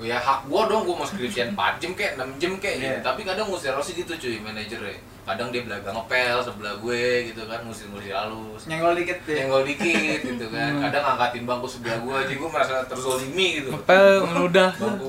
Ya 0.00 0.16
hak 0.16 0.48
gua 0.48 0.64
dong, 0.64 0.88
gua 0.88 1.04
mau 1.04 1.06
skripsian 1.06 1.52
4 1.52 1.76
jam 1.76 1.92
kayak 1.92 2.16
6 2.16 2.40
jam 2.40 2.52
kayak 2.56 2.76
gitu. 2.80 2.96
Iya. 2.96 3.04
Tapi 3.04 3.20
kadang 3.28 3.52
ngusir 3.52 3.76
halus 3.76 3.92
gitu 3.92 4.12
cuy, 4.16 4.40
manajernya. 4.40 4.96
Kadang 5.20 5.52
dia 5.52 5.62
belaga 5.62 5.92
ngepel 5.92 6.36
sebelah 6.40 6.74
gue 6.80 7.04
gitu 7.30 7.42
kan, 7.44 7.60
ngusir-ngusir 7.68 8.16
halus. 8.16 8.64
Nyenggol 8.64 8.96
dikit 8.96 9.20
deh. 9.28 9.36
Nyenggol 9.44 9.62
dikit 9.68 10.20
gitu 10.24 10.46
kan. 10.48 10.72
Kadang 10.88 11.04
angkatin 11.14 11.44
bangku 11.44 11.68
sebelah 11.68 12.00
gua 12.00 12.24
aja 12.24 12.32
gua 12.34 12.48
merasa 12.48 12.82
terzolimi 12.88 13.60
gitu. 13.60 13.68
Ngepel 13.76 14.24
ngeludah. 14.24 14.70
Bangku. 14.80 15.08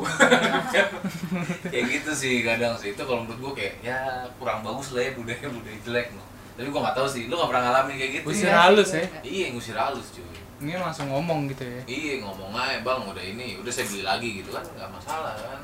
kayak 1.72 1.86
gitu 1.88 2.12
sih 2.12 2.44
kadang 2.44 2.76
sih. 2.76 2.92
Itu 2.92 3.08
kalau 3.08 3.24
menurut 3.24 3.40
gua 3.40 3.54
kayak 3.56 3.80
ya 3.80 4.28
kurang 4.36 4.60
bagus 4.62 4.92
lah 4.92 5.08
ya 5.08 5.12
budaya 5.16 5.48
budaya 5.48 5.78
jelek 5.88 6.08
loh. 6.14 6.26
Tapi 6.60 6.68
gua 6.68 6.82
nggak 6.84 6.96
tahu 7.00 7.08
sih, 7.08 7.32
lu 7.32 7.34
nggak 7.40 7.50
pernah 7.50 7.64
ngalamin 7.64 7.96
kayak 7.96 8.12
gitu. 8.20 8.26
Usir 8.28 8.52
ya? 8.52 8.68
halus 8.68 8.90
ya. 8.92 9.08
Iya, 9.24 9.46
ngusir 9.56 9.76
halus 9.80 10.12
cuy. 10.12 10.51
Ini 10.62 10.78
langsung 10.78 11.10
ngomong 11.10 11.50
gitu 11.50 11.64
ya. 11.64 11.82
Iya 11.84 12.14
ngomong 12.22 12.54
aja 12.54 12.80
bang 12.80 13.02
udah 13.04 13.24
ini 13.24 13.58
udah 13.58 13.72
saya 13.72 13.86
beli 13.88 14.04
lagi 14.04 14.30
gitu 14.38 14.50
kan 14.50 14.62
nggak 14.64 14.90
masalah 14.90 15.34
kan 15.34 15.60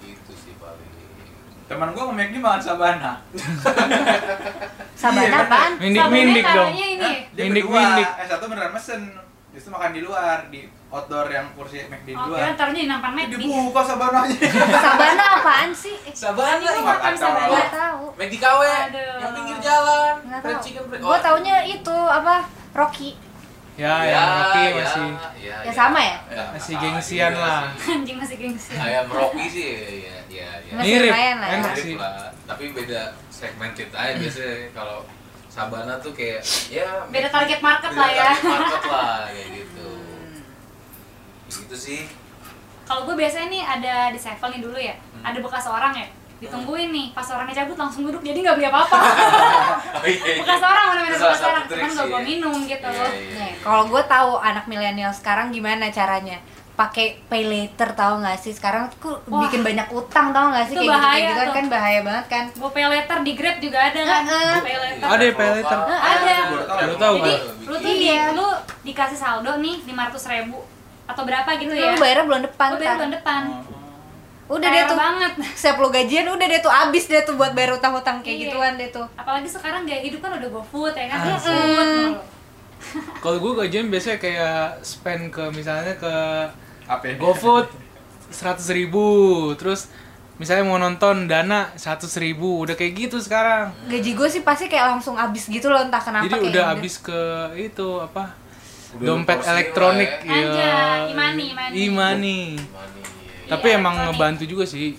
gitu 0.00 0.32
sih 0.34 0.54
paling 0.56 0.94
Teman 1.66 1.90
gue 1.90 2.04
nge 2.08 2.26
di 2.28 2.38
makan 2.38 2.60
sabana. 2.60 3.12
sabana 4.94 5.26
Iya, 5.26 5.38
apaan 5.40 5.72
Mindik-mindik 5.76 6.44
Sabunnya 6.44 6.56
dong. 6.56 6.70
ini 6.74 7.12
Dia 7.28 7.42
Mindik-mindik. 7.44 8.06
berdua, 8.06 8.22
eh 8.22 8.26
satu 8.26 8.44
beneran 8.46 8.70
mesen. 8.70 9.02
Justru 9.50 9.72
makan 9.72 9.90
di 9.90 10.00
luar 10.00 10.46
di 10.46 10.60
outdoor 10.86 11.26
yang 11.26 11.48
kursi 11.54 11.82
McD 11.82 12.06
di 12.06 12.14
Oh, 12.14 12.28
luar. 12.28 12.38
kira 12.38 12.52
taruhnya 12.54 12.82
di 12.82 12.88
nampan 12.88 13.10
Ini 13.10 13.22
McD. 13.26 13.34
dibuka 13.40 13.82
sabananya. 13.82 14.36
sabana 14.86 15.24
apaan 15.34 15.70
sih 15.72 15.96
Sabana 16.22 16.60
Ini 16.60 16.76
gua 16.76 16.92
makan 16.92 17.14
sabana. 17.16 17.48
nggak 17.48 17.70
tahu 17.72 18.04
di 18.20 18.38
KW 18.38 18.60
Aduh. 18.62 19.16
yang 19.16 19.32
pinggir 19.32 19.58
jalan 19.60 20.14
nggak 20.22 20.40
tahu 20.40 20.54
chicken 20.60 20.84
fried 20.86 21.00
gue 21.00 21.16
taunya 21.18 21.56
itu 21.64 21.96
apa 21.96 22.34
Rocky 22.72 23.10
Ya, 23.76 23.92
yang 24.02 24.28
Rocky 24.40 24.62
ya, 24.62 24.72
masih 24.74 25.08
ya, 25.36 25.56
Ya 25.60 25.72
sama 25.74 26.00
ya? 26.00 26.16
Masih 26.48 26.72
sama, 26.72 26.82
gengsian 26.82 27.28
iya 27.28 27.36
lah. 27.38 27.60
Anjing 27.76 28.16
masih 28.16 28.36
gengsi. 28.38 28.72
ayam 28.72 29.04
Rocky 29.06 29.44
sih 29.46 29.68
ya 30.00 30.16
ya 30.26 30.48
ya 30.64 30.72
Masih 30.74 30.92
Mirip, 30.96 31.12
lah 31.12 31.20
ya. 31.20 31.32
Mirip 31.36 31.76
sih. 31.76 31.94
lah 31.94 32.32
tapi 32.42 32.64
beda 32.70 33.02
segmented 33.28 33.90
aja 33.90 34.16
biasanya 34.16 34.72
kalau 34.72 35.04
Sabana 35.46 35.98
tuh 35.98 36.12
kayak 36.12 36.40
ya 36.66 36.88
Beda 37.06 37.28
target 37.28 37.60
market 37.60 37.90
beda 37.90 38.00
lah 38.00 38.08
ya. 38.08 38.30
target 38.30 38.44
market 38.46 38.82
lah 38.86 39.18
kayak 39.28 39.48
gitu 39.54 39.88
gitu 41.46 41.76
sih 41.76 42.02
Kalau 42.82 43.02
gue 43.02 43.14
biasanya 43.14 43.48
nih 43.50 43.62
ada 43.62 43.94
di 44.08 44.16
Sevel 44.16 44.48
nih 44.48 44.62
dulu 44.62 44.78
ya, 44.78 44.94
Hmm. 45.12 45.20
ada 45.26 45.38
bekas 45.38 45.66
orang 45.66 45.90
ya. 45.92 46.06
Ditungguin 46.36 46.88
nih 46.90 47.06
pas 47.10 47.24
orangnya 47.26 47.56
cabut 47.58 47.76
langsung 47.76 48.02
duduk 48.02 48.20
jadi 48.20 48.36
nggak 48.36 48.56
beli 48.56 48.66
apa-apa 48.66 48.96
Oh, 49.96 50.04
iya, 50.04 50.20
iya. 50.22 50.36
bekas 50.38 50.60
orang 50.60 50.84
mana-mana 50.86 51.14
bekas 51.14 51.40
orang 51.42 51.64
cuman 51.64 51.80
nggak 51.86 51.96
sih, 51.96 52.06
gua 52.06 52.18
ya. 52.18 52.24
minum 52.26 52.54
gitu 52.62 52.86
Iya, 52.86 53.06
iya. 53.08 53.36
Nih, 53.38 53.52
kalau 53.58 53.82
gue 53.86 54.02
tahu 54.04 54.30
anak 54.38 54.64
milenial 54.66 55.10
sekarang 55.10 55.48
gimana 55.48 55.88
caranya 55.88 56.38
pakai 56.72 57.16
pay 57.24 57.42
later 57.42 57.88
tahu 57.90 58.20
nggak 58.20 58.36
sih 58.36 58.52
sekarang 58.52 58.92
tuh 58.94 59.16
Wah. 59.24 59.40
bikin 59.42 59.64
banyak 59.64 59.88
utang 59.90 60.28
tahu 60.28 60.52
nggak 60.52 60.66
sih 60.66 60.74
Itu 60.74 60.82
kayak 60.82 60.92
gitu, 60.92 61.00
bahaya 61.00 61.24
gitu 61.26 61.40
tuh. 61.40 61.54
kan 61.54 61.64
bahaya 61.66 62.00
banget 62.02 62.24
kan 62.28 62.44
gue 62.52 62.70
pay 62.70 62.84
later 62.86 63.18
di 63.18 63.32
grab 63.32 63.56
juga 63.56 63.78
ada 63.82 64.00
kan 64.02 64.22
Heeh. 64.22 64.54
pay 64.60 64.76
later 64.76 65.06
Ada 65.06 65.24
pay 65.32 65.48
later? 65.54 65.78
Eh, 65.80 66.00
ada. 66.06 66.36
Baru 66.68 66.94
tahu, 66.94 67.14
jadi 67.18 67.34
lu 67.62 67.74
tuh 67.74 67.90
di, 67.90 68.04
Iya. 68.06 68.22
lu 68.30 68.46
dikasih 68.84 69.16
saldo 69.16 69.52
nih 69.56 69.76
500 69.82 69.96
ribu 70.30 70.58
atau 71.06 71.22
berapa 71.22 71.48
gitu 71.56 71.72
ya 71.72 71.90
lu 71.90 71.98
bayarnya 71.98 72.24
bulan 72.24 72.42
depan 72.44 72.68
lu 72.68 72.76
bayar 72.76 72.94
bulan 72.94 73.12
depan 73.14 73.42
udah 74.46 74.68
deh 74.68 74.84
tuh 74.84 74.94
banget 74.96 75.32
setiap 75.52 75.76
lu 75.76 75.88
gajian 75.88 76.24
udah 76.24 76.46
deh 76.46 76.60
tuh 76.60 76.70
abis 76.70 77.04
deh 77.06 77.18
tuh 77.20 77.34
buat 77.34 77.50
bayar 77.50 77.74
utang-utang 77.74 78.22
kayak 78.22 78.36
Iya. 78.36 78.42
gituan 78.46 78.72
deh 78.74 78.88
tuh 78.88 79.06
apalagi 79.12 79.48
sekarang 79.48 79.82
gaya 79.82 80.00
hidup 80.00 80.20
kan 80.20 80.32
udah 80.34 80.50
GoFood 80.52 80.94
ya 80.94 81.06
kan 81.06 81.18
Ah. 81.18 81.26
GoFood 81.28 81.58
mulu. 81.66 82.14
Kalau 83.18 83.38
gue 83.38 83.52
gajian 83.58 83.88
biasanya 83.88 84.18
kayak 84.18 84.60
spend 84.80 85.28
ke 85.28 85.42
misalnya 85.50 85.96
ke 85.96 86.14
apa 86.86 87.16
GoFood 87.16 87.66
seratus 88.28 88.68
ribu, 88.68 89.02
terus 89.54 89.88
misalnya 90.36 90.62
mau 90.62 90.76
nonton 90.76 91.24
dana 91.24 91.72
seratus 91.74 92.14
ribu, 92.16 92.60
udah 92.60 92.74
kayak 92.74 92.92
gitu 93.00 93.16
sekarang. 93.16 93.72
gaji 93.86 94.12
gue 94.12 94.28
sih 94.28 94.42
pasti 94.42 94.66
kayak 94.66 94.92
langsung 94.92 95.16
abis 95.16 95.48
gitu 95.48 95.66
loh 95.66 95.80
entah 95.80 95.98
kenapa 95.98 96.26
Jadi 96.26 96.34
kayak 96.36 96.50
udah 96.52 96.64
habis 96.68 96.94
ke 97.00 97.20
itu 97.56 97.88
apa? 97.98 98.36
Udah 98.92 99.06
dompet 99.08 99.38
elektronik 99.42 100.10
ya. 100.22 101.08
E-money, 101.08 101.46
e-money. 101.50 101.74
E-money. 101.80 101.86
Money, 101.88 102.40
iya. 102.52 103.15
Tapi 103.46 103.66
Iya, 103.66 103.76
emang 103.76 103.94
elektronik. 103.94 104.12
ngebantu 104.12 104.44
juga 104.44 104.64
sih. 104.64 104.98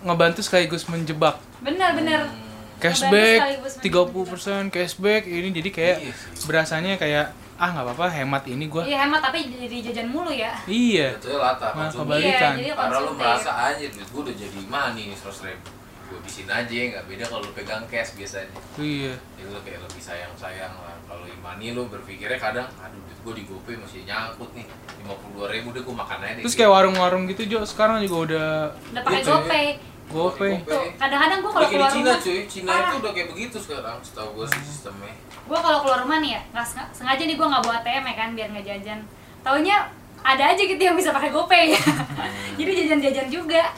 Ngebantu 0.00 0.40
sekaligus 0.40 0.86
menjebak. 0.86 1.36
bener-bener 1.58 2.28
Cashback 2.76 3.40
sekaligus 3.40 3.74
30% 3.80 4.68
cashback 4.68 5.24
ini 5.24 5.48
jadi 5.50 5.70
kayak 5.70 5.96
Iya 5.98 6.12
berasanya 6.44 6.92
kayak 6.94 7.26
ah 7.56 7.72
nggak 7.72 7.88
apa-apa 7.88 8.06
hemat 8.12 8.44
ini 8.44 8.68
gua. 8.68 8.84
iya 8.84 9.00
hemat 9.00 9.24
tapi 9.24 9.48
jadi 9.48 9.76
jajan 9.82 10.06
mulu 10.06 10.28
ya 10.28 10.52
Iya. 10.68 11.16
Betul 11.16 11.40
lata 11.40 11.72
Nah, 11.72 11.88
kebalikan. 11.88 12.52
Iya, 12.52 12.60
jadi 12.62 12.70
Karena 12.76 12.98
lu 13.00 13.12
merasa 13.16 13.50
anjir 13.64 13.88
gua 14.06 14.20
udah 14.22 14.36
jadi 14.36 14.60
money 14.62 15.02
nih 15.08 15.16
100 15.16 15.48
ribu 15.48 15.68
Gue 16.06 16.16
habisin 16.16 16.46
aja 16.46 16.70
nggak 16.70 17.04
beda 17.04 17.24
kalau 17.26 17.42
lu 17.42 17.50
pegang 17.50 17.82
cash 17.86 18.14
biasanya. 18.14 18.54
Iya. 18.78 19.14
Jadi 19.34 19.48
lu 19.48 19.58
kayak 19.60 19.80
lebih 19.82 20.02
sayang-sayang 20.02 20.74
lah. 20.76 20.94
Kalau 21.02 21.26
money 21.36 21.70
lu 21.70 21.86
berpikirnya 21.86 22.36
kadang 22.36 22.66
Aduh 22.76 22.98
duit 23.00 23.18
gua 23.22 23.32
di 23.32 23.42
GoPay 23.42 23.74
masih 23.76 24.00
nyangkut 24.02 24.50
nih 24.52 24.66
52 25.02 25.50
ribu 25.50 25.68
deh 25.70 25.82
gua 25.82 25.96
makan 26.00 26.18
aja 26.22 26.32
deh. 26.34 26.42
Terus 26.46 26.54
kayak 26.54 26.70
warung-warung 26.72 27.26
gitu 27.26 27.42
Jo 27.44 27.58
sekarang 27.62 28.02
juga 28.02 28.16
udah 28.24 28.48
udah 28.92 29.02
pakai 29.02 29.20
gitu. 29.20 29.30
GoPay. 29.32 29.66
GoPay. 30.06 30.54
kadang-kadang 30.94 31.42
gue 31.42 31.50
kalau 31.50 31.66
keluar 31.66 31.90
Cina 31.90 32.14
rumah 32.14 32.22
cuy, 32.22 32.38
Cina 32.46 32.70
Parah. 32.70 32.86
itu 32.86 32.96
udah 33.02 33.10
kayak 33.10 33.28
begitu 33.34 33.56
sekarang 33.58 33.98
setahu 33.98 34.28
gua 34.32 34.46
sih 34.46 34.62
sistemnya. 34.62 35.10
Gue 35.42 35.58
kalau 35.58 35.78
keluar 35.82 35.98
rumah 36.06 36.22
nih 36.22 36.38
ya 36.38 36.40
nggak 36.54 36.62
senga- 36.62 36.90
sengaja 36.94 37.22
nih 37.26 37.34
gue 37.34 37.42
nggak 37.42 37.62
bawa 37.62 37.74
ATM 37.82 38.04
ya 38.06 38.14
kan 38.14 38.28
biar 38.32 38.48
nggak 38.54 38.66
jajan. 38.66 38.98
Taunya 39.42 39.76
ada 40.22 40.44
aja 40.46 40.62
gitu 40.62 40.78
yang 40.78 40.94
bisa 40.94 41.10
pakai 41.10 41.34
GoPay. 41.34 41.74
Jadi 42.58 42.70
jajan-jajan 42.78 43.26
juga 43.28 43.74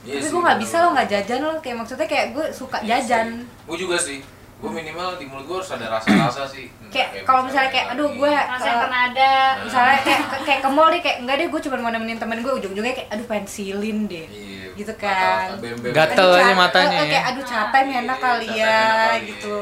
Iya 0.00 0.16
tapi 0.16 0.28
gue 0.32 0.42
nggak 0.42 0.60
bisa 0.64 0.76
lo 0.80 0.88
nggak 0.96 1.08
jajan 1.12 1.40
lo 1.44 1.52
kayak 1.60 1.76
maksudnya 1.76 2.06
kayak 2.08 2.26
gue 2.32 2.46
suka 2.56 2.78
jajan. 2.80 3.44
Gue 3.68 3.76
juga 3.76 3.96
sih. 4.00 4.24
Gue 4.60 4.68
minimal 4.68 5.16
di 5.16 5.24
mulut 5.24 5.44
gue 5.48 5.56
harus 5.60 5.70
ada 5.72 5.86
rasa-rasa 5.96 6.44
sih. 6.48 6.68
kayak 6.90 7.24
kalau 7.24 7.44
misalnya 7.44 7.70
kayak 7.72 7.86
aduh 7.96 8.10
gue 8.12 8.32
rasa 8.32 8.66
yang 8.66 8.76
eh, 8.76 8.82
pernah 8.84 9.02
ada. 9.12 9.32
misalnya 9.62 9.98
kayak 10.04 10.22
kayak 10.42 10.60
ke 10.60 10.68
mall 10.72 10.88
deh 10.90 11.00
kayak 11.00 11.16
enggak 11.22 11.36
deh 11.38 11.46
gue 11.48 11.60
cuma 11.64 11.76
mau 11.80 11.92
nemenin 11.92 12.18
temen 12.18 12.38
gue 12.40 12.52
ujung-ujungnya 12.60 12.94
kayak 12.96 13.08
aduh 13.12 13.26
pensilin 13.28 13.98
deh. 14.08 14.26
Iya, 14.28 14.66
gitu 14.76 14.92
kan. 14.96 15.56
Gatel 15.92 16.28
aja 16.32 16.54
matanya 16.56 16.96
eh, 16.96 17.04
ya. 17.04 17.10
kayak 17.12 17.24
aduh 17.32 17.44
capek 17.44 17.80
nih 17.88 17.96
enak 18.04 18.18
kali 18.18 18.48
ya 18.56 18.80
gitu 19.20 19.56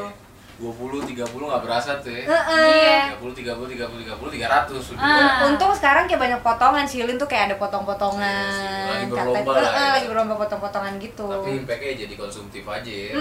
20, 0.59 1.07
30 1.07 1.23
nggak 1.23 1.63
berasa 1.63 2.03
tuh 2.03 2.11
ya. 2.11 2.27
iya 2.27 3.15
30, 3.15 3.31
30, 3.31 3.79
30, 3.79 4.11
30, 4.11 4.11
300 4.11 4.91
udah. 4.91 4.99
Ah. 4.99 5.47
Untung 5.47 5.71
sekarang 5.71 6.03
kayak 6.03 6.19
banyak 6.19 6.41
potongan 6.43 6.83
silin 6.83 7.15
tuh 7.15 7.31
kayak 7.31 7.51
ada 7.51 7.55
potong-potongan. 7.55 8.27
Iya 8.27 8.51
sih, 8.51 8.67
lagi 8.91 9.05
berlomba 9.07 9.51
lah 9.55 9.71
ya. 9.71 9.89
lagi 9.95 10.07
berlomba 10.11 10.35
potong-potongan 10.35 10.93
gitu. 10.99 11.27
Tapi 11.31 11.63
impactnya 11.63 11.95
jadi 12.03 12.15
konsumtif 12.19 12.63
aja 12.67 12.91
ya. 12.91 13.15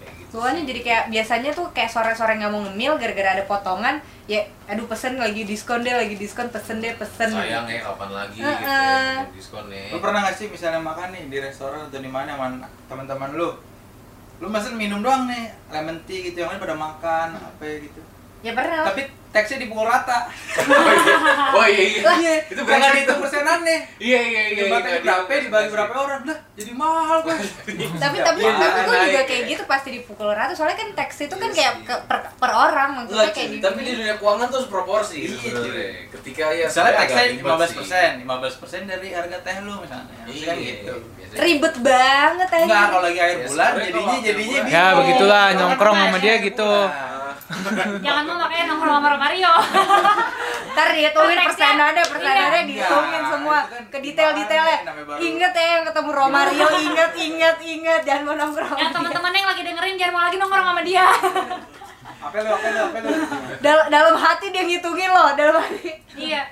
Kayak 0.00 0.14
gitu. 0.24 0.32
Soalnya 0.32 0.62
sih. 0.64 0.68
jadi 0.72 0.80
kayak 0.80 1.04
biasanya 1.12 1.50
tuh 1.52 1.66
kayak 1.76 1.90
sore-sore 1.92 2.32
nggak 2.40 2.48
mau 2.48 2.64
ngemil 2.64 2.92
gara-gara 2.96 3.30
ada 3.36 3.44
potongan, 3.44 4.00
ya 4.24 4.40
aduh 4.64 4.88
pesen 4.88 5.20
lagi 5.20 5.44
diskon 5.44 5.84
deh, 5.84 5.92
lagi 5.92 6.16
diskon 6.16 6.48
pesen 6.48 6.80
deh 6.80 6.96
pesen. 6.96 7.28
sayang 7.28 7.68
ya 7.68 7.84
kapan 7.84 8.08
lagi 8.08 8.40
gitu 8.40 8.48
Heeh. 8.48 9.20
ya 9.20 9.20
ada 9.20 9.36
diskon 9.36 9.68
nih. 9.68 9.92
Lu 9.92 10.00
pernah 10.00 10.24
gak 10.24 10.36
sih 10.40 10.48
misalnya 10.48 10.80
makan 10.80 11.12
nih 11.12 11.28
di 11.28 11.38
restoran 11.44 11.92
atau 11.92 12.00
di 12.00 12.08
mana 12.08 12.40
teman-teman 12.88 13.36
lu? 13.36 13.52
Lu 14.42 14.50
mesen 14.50 14.74
minum 14.74 15.02
doang 15.02 15.30
nih, 15.30 15.54
lemon 15.70 16.02
tea 16.06 16.30
gitu, 16.30 16.42
yang 16.42 16.50
lain 16.50 16.62
pada 16.62 16.74
makan, 16.74 17.38
apa 17.38 17.64
gitu. 17.78 18.02
Ya 18.44 18.52
pernah. 18.52 18.84
Tapi 18.84 19.02
teksnya 19.32 19.66
dipukul 19.66 19.82
rata. 19.84 20.30
Oh 21.54 21.66
iya 21.66 21.84
iya. 21.86 22.00
Iya, 22.14 22.32
Itu 22.44 22.50
itu 22.50 22.60
jangan 22.60 22.66
brengsek 22.66 22.94
dihitung 22.94 23.14
tuh. 23.14 23.22
persenan 23.24 23.58
nih. 23.62 23.80
Iya 23.96 24.20
iya 24.20 24.42
iya. 24.44 24.58
Jumlahnya 24.60 24.90
iya, 24.90 25.00
berapa, 25.00 25.22
iya, 25.24 25.40
dibagi 25.40 25.62
iya. 25.64 25.72
berapa 25.72 25.94
orang, 25.96 26.20
lah 26.26 26.38
jadi 26.54 26.72
mahal 26.74 27.18
kan. 27.22 27.38
tapi 28.04 28.16
tapi 28.20 28.38
Iya, 28.40 28.52
tapi 28.54 28.78
gue 28.84 28.96
juga 29.04 29.22
kayak 29.24 29.42
gitu 29.48 29.62
pasti 29.64 29.88
dipukul 29.92 30.28
rata 30.28 30.52
soalnya 30.52 30.76
kan 30.76 30.88
teks 30.94 31.16
itu 31.20 31.34
kan 31.34 31.48
Iya 31.48 31.56
kayak 31.56 31.74
ke, 31.82 31.94
per, 32.06 32.18
per 32.36 32.50
orang 32.52 32.88
maksudnya 32.94 33.30
kayak 33.30 33.48
gitu 33.54 33.64
tapi 33.64 33.80
di 33.80 33.92
dunia 33.96 34.14
keuangan 34.18 34.46
tuh 34.46 34.56
harus 34.60 34.70
proporsi 34.70 35.18
Iya. 35.24 35.86
Ketika 36.10 36.44
ya 36.50 36.66
Misalnya 36.66 36.70
sebenarnya 36.70 36.98
teksnya 37.00 37.22
agak 37.22 37.32
ribet 37.32 37.54
15 37.54 37.66
sih. 37.66 37.76
persen, 37.78 38.10
15 38.22 38.60
persen 38.62 38.80
dari 38.86 39.08
harga 39.10 39.38
teh 39.42 39.56
lu 39.62 39.74
misalnya. 39.78 40.22
Iya, 40.26 40.46
Kan 40.46 40.56
gitu. 40.58 40.94
ribet 41.34 41.74
banget 41.80 42.48
aja 42.50 42.64
Enggak, 42.66 42.84
kalau 42.90 43.02
lagi 43.02 43.18
akhir 43.20 43.36
Ya, 43.36 43.46
bulan 43.46 43.70
jadinya 43.78 44.16
jadinya 44.22 44.60
Ya, 44.66 44.84
begitulah, 44.94 45.44
pas 45.74 45.94
sama 45.94 46.18
dia 46.18 46.34
gitu. 46.38 46.72
Jangan 48.00 48.22
mau 48.24 48.36
makanya 48.38 48.64
nongkrong 48.66 48.96
sama 48.96 49.16
Mario 49.16 49.52
ntar 50.72 50.88
dihitungin 50.90 51.38
persenannya 51.38 52.02
persenannya 52.02 52.50
Iya. 52.56 52.62
dihitungin 52.64 53.12
Iya, 53.16 53.30
semua 53.30 53.58
itu 53.60 53.70
kan 53.70 53.84
ke 53.86 53.98
detail-detailnya. 54.00 54.78
inget 55.20 55.52
ya 55.52 55.66
yang 55.70 55.84
ketemu 55.84 56.10
Romario 56.10 56.66
inget 56.74 57.12
inget 57.14 57.56
inget 57.60 58.00
jangan 58.02 58.22
mau 58.24 58.34
nongkrong 58.34 58.74
yang 58.74 58.90
teman-teman 58.90 59.30
yang 59.30 59.46
lagi 59.46 59.62
dengerin 59.62 59.94
jangan 59.94 60.12
mau 60.12 60.24
lagi 60.24 60.36
nongkrong 60.36 60.66
sama 60.66 60.82
dia. 60.82 61.06
Apa 62.24 62.36
lu, 62.38 62.50
apa 62.50 62.66
lu, 62.66 62.80
apa 62.82 62.98
lu? 62.98 63.08
Dal- 63.60 63.88
dalam 63.88 64.14
hati 64.16 64.46
dia 64.48 64.64
ngitungin 64.64 65.10
loh 65.10 65.28
dalam 65.34 65.54
hati. 65.58 65.92
Iya 66.16 66.42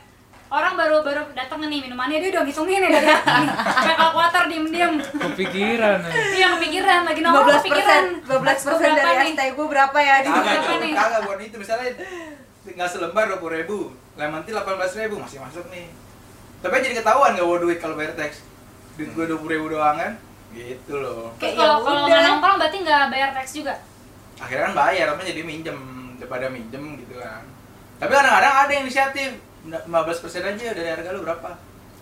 orang 0.53 0.77
baru 0.77 1.01
baru 1.01 1.23
dateng 1.33 1.65
nih 1.65 1.81
minumannya 1.81 2.21
dia 2.21 2.31
udah 2.31 2.45
ngitungin 2.45 2.77
ya 2.79 2.91
dari 2.91 3.09
hati 3.09 3.45
pakai 3.79 3.95
kalkulator 3.97 4.45
diem 4.47 4.67
diem 4.69 4.93
Kepikiran 5.01 5.99
ya. 5.99 6.11
iya 6.37 6.47
kepikiran 6.53 7.01
lagi 7.03 7.21
15 7.21 7.25
nongkrong 7.25 7.47
persen 7.49 7.65
kepikiran 7.65 8.05
15 8.29 8.67
persen 8.69 8.89
dari 8.93 9.13
nih? 9.17 9.33
ST 9.33 9.41
gue 9.51 9.67
berapa 9.67 9.99
ya 9.99 10.15
di 10.21 10.29
Kagak, 10.29 10.45
Berapa 10.45 10.75
nih? 10.79 10.93
kagak 10.93 11.21
buat 11.25 11.41
itu 11.41 11.57
misalnya 11.57 11.91
tinggal 12.63 12.87
selembar 12.87 13.25
20 13.33 13.59
ribu, 13.59 13.79
lemon 14.15 14.45
tea 14.45 14.55
18 14.55 15.01
ribu 15.01 15.15
masih 15.19 15.43
masuk 15.43 15.67
nih. 15.67 15.91
Tapi 16.61 16.75
jadi 16.79 16.95
ketahuan 16.95 17.35
gak 17.35 17.43
bawa 17.43 17.59
duit 17.59 17.83
kalau 17.83 17.99
bayar 17.99 18.15
teks. 18.15 18.47
Duit 18.95 19.11
gue 19.11 19.25
20 19.27 19.43
ribu 19.51 19.67
doang 19.67 19.99
kan? 19.99 20.13
Gitu 20.53 20.95
loh. 20.95 21.35
Kayak 21.43 21.59
kalau 21.59 21.75
ya 21.75 21.83
kalau 21.83 22.01
nggak 22.07 22.23
nongkrong 22.23 22.57
berarti 22.61 22.77
nggak 22.79 23.03
bayar 23.09 23.31
teks 23.33 23.53
juga 23.57 23.75
Akhirnya 24.39 24.65
kan 24.69 24.75
bayar, 24.77 25.07
apa 25.11 25.21
jadi 25.23 25.43
minjem 25.43 25.79
daripada 26.15 26.47
minjem 26.47 26.83
gitu 26.99 27.15
kan. 27.19 27.43
Tapi 27.99 28.13
kadang-kadang 28.13 28.55
ada 28.63 28.73
inisiatif 28.77 29.31
15% 29.63 29.75
aja 30.45 30.67
dari 30.71 30.89
harga 30.89 31.11
lu 31.11 31.23
berapa? 31.23 31.51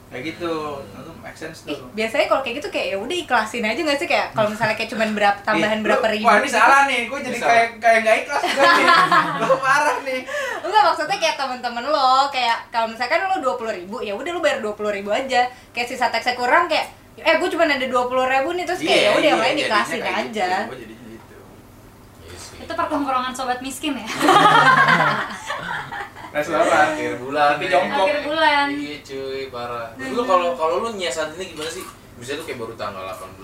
Kayak 0.06 0.22
gitu, 0.26 0.54
itu 0.82 1.12
make 1.22 1.38
sense 1.38 1.62
tuh. 1.62 1.78
biasanya 1.92 2.26
kalau 2.26 2.42
kayak 2.42 2.58
gitu 2.58 2.68
kayak 2.68 2.86
ya 2.90 2.96
udah 2.98 3.14
ikhlasin 3.14 3.62
aja 3.62 3.78
gak 3.78 3.94
sih 3.94 4.10
kayak 4.10 4.34
kalau 4.34 4.50
misalnya 4.50 4.74
kayak 4.74 4.90
cuman 4.90 5.14
berapa 5.18 5.38
tambahan 5.40 5.78
berapa 5.80 6.02
ribu 6.10 6.26
Wah 6.26 6.36
ini 6.36 6.50
gitu. 6.50 6.58
salah 6.58 6.82
nih, 6.84 7.06
gue 7.06 7.18
jadi 7.22 7.38
kayak 7.38 7.66
kayak 7.78 7.98
nggak 8.02 8.16
ikhlas 8.20 8.42
gue 8.42 8.58
nih. 8.74 8.86
Lu 9.46 9.54
parah 9.56 9.98
nih. 10.02 10.20
Enggak 10.60 10.82
maksudnya 10.84 11.14
kayak 11.16 11.36
temen-temen 11.36 11.84
lo 11.86 12.26
kayak 12.28 12.58
kalau 12.68 12.90
misalkan 12.90 13.22
lo 13.22 13.38
dua 13.38 13.54
puluh 13.54 13.70
ribu 13.70 13.96
ya 14.00 14.10
udah 14.12 14.30
lo 14.30 14.40
bayar 14.40 14.58
dua 14.58 14.74
puluh 14.74 14.90
ribu 14.90 15.08
aja 15.08 15.46
kayak 15.70 15.86
sisa 15.86 16.10
teksnya 16.10 16.34
kurang 16.34 16.66
kayak 16.66 16.90
eh 17.14 17.36
gue 17.36 17.48
cuma 17.48 17.62
ada 17.64 17.86
dua 17.86 18.02
puluh 18.04 18.24
ribu 18.24 18.50
nih 18.50 18.66
terus 18.66 18.80
kayak 18.80 19.00
ya 19.00 19.10
udah 19.14 19.28
yang 19.28 19.38
lain 19.38 19.56
ikhlasin 19.60 20.00
kayak 20.00 20.18
aja 20.26 20.50
Gitu, 20.66 20.90
gitu. 20.90 21.36
Iya 22.56 22.64
itu 22.66 22.72
pertongkrongan 22.74 23.30
sobat 23.30 23.60
miskin 23.60 23.94
ya 23.94 24.08
Restoran. 26.30 26.66
akhir 26.88 27.12
bulan 27.18 27.50
Tapi 27.52 27.60
nih. 27.60 27.70
jongkok. 27.70 28.04
akhir 28.04 28.18
bulan 28.22 28.66
iya 28.72 28.96
cuy 29.00 29.42
parah 29.48 29.86
Terus 29.92 30.10
lu 30.10 30.22
kalau 30.24 30.48
kalau 30.54 30.74
lu 30.80 30.88
nyiasatinnya 30.94 31.46
gimana 31.46 31.68
sih 31.68 31.84
misalnya 32.14 32.38
lu 32.38 32.44
kayak 32.44 32.58
baru 32.58 32.74
tanggal 32.74 33.04
18 33.04 33.42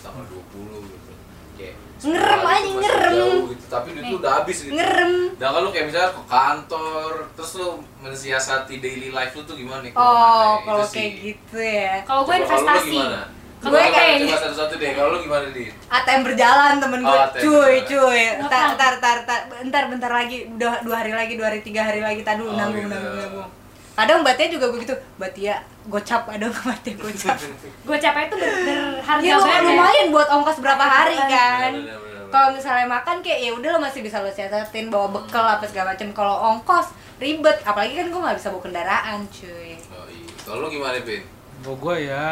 tanggal 0.00 0.24
20 0.24 0.82
gitu 0.84 1.12
kayak 1.54 1.74
Ngerem 1.96 2.12
aja, 2.42 2.60
itu 2.60 2.72
ngerem. 2.76 3.12
jauh 3.16 3.44
gitu, 3.48 3.64
tapi 3.66 3.88
duit 3.90 4.02
lu 4.02 4.10
Nih. 4.10 4.18
udah 4.18 4.32
habis 4.34 4.56
gitu 4.58 4.72
ngerem 4.72 5.12
dan 5.34 5.48
kalau 5.50 5.68
kayak 5.70 5.86
misalnya 5.86 6.10
ke 6.10 6.22
kantor 6.26 7.10
terus 7.32 7.52
lu 7.54 7.68
mensiasati 8.00 8.74
daily 8.76 9.08
life 9.08 9.32
lu 9.32 9.42
tuh 9.42 9.54
gimana 9.54 9.80
nih 9.80 9.92
oh 9.94 10.60
kalau 10.60 10.82
Itu 10.82 10.92
kayak 10.92 11.12
gitu 11.16 11.56
ya 11.56 11.94
kalau 12.02 12.20
gue 12.22 12.34
lu 12.34 12.40
investasi 12.42 12.90
gimana? 12.92 13.22
Gue 13.58 13.80
kayak 13.88 14.14
coba 14.22 14.38
satu-satu 14.38 14.74
deh 14.76 14.90
kalau 14.92 15.08
lu 15.10 15.18
gimana 15.20 15.48
di 15.50 15.64
ATM 15.88 16.20
berjalan 16.22 16.74
temen 16.76 17.00
gue 17.00 17.08
Oh, 17.10 17.26
cuy 17.30 17.74
berjalan. 17.80 17.88
cuy. 17.88 18.20
Ngapa? 18.36 18.46
ntar 18.46 18.66
ntar 18.72 18.92
ntar 18.98 19.16
ntar. 19.24 19.40
Bentar 19.58 19.82
bentar 19.88 20.10
lagi. 20.12 20.36
Udah 20.48 20.80
dua 20.80 20.96
hari 20.96 21.12
lagi 21.12 21.32
dua 21.34 21.46
hari 21.48 21.60
tiga 21.60 21.82
hari 21.82 21.98
lagi. 21.98 22.20
Tadi 22.20 22.38
dulu 22.38 22.50
Oh, 22.50 22.54
nanggung 22.54 22.84
gitu. 22.84 22.92
nanggung 22.92 23.16
nanggung 23.16 23.50
kadang 23.96 24.20
Batia 24.20 24.52
juga 24.52 24.66
begitu. 24.68 24.92
Batia 25.16 25.56
gocap. 25.84 26.28
Ada 26.28 26.44
nggak 26.46 26.64
Batia 26.66 26.94
gocap. 26.96 27.36
Gue 27.88 27.96
capek 27.96 28.22
itu 28.24 28.36
ber 28.36 28.50
berharga 28.52 29.24
ya 29.24 29.34
banget. 29.34 29.56
ya. 29.56 29.64
lumayan 29.64 30.06
buat 30.10 30.28
ongkos 30.30 30.58
berapa 30.60 30.84
hari 30.86 31.16
kan? 31.16 31.72
Bener, 31.72 31.96
bener, 31.96 31.98
bener. 31.98 32.28
kalau 32.28 32.48
misalnya 32.52 32.84
makan 32.86 33.16
kayak 33.18 33.40
ya 33.40 33.50
udah 33.50 33.70
lo 33.72 33.80
masih 33.80 34.04
bisa 34.04 34.20
lo 34.20 34.28
siasatin 34.28 34.92
bawa 34.92 35.08
bekal 35.10 35.48
apa 35.48 35.64
segala 35.64 35.96
macam. 35.96 36.12
Kalau 36.12 36.36
ongkos 36.46 36.92
ribet. 37.16 37.56
Apalagi 37.64 37.96
kan 37.96 38.06
gue 38.06 38.20
nggak 38.20 38.36
bisa 38.36 38.52
bawa 38.52 38.62
kendaraan 38.62 39.18
cuy. 39.32 39.72
Oh, 39.88 40.04
iya. 40.04 40.28
Kalau 40.38 40.60
lu 40.60 40.68
gimana, 40.68 41.00
Pin? 41.00 41.24
Kalau 41.56 41.76
gue 41.80 41.96
ya 42.04 42.28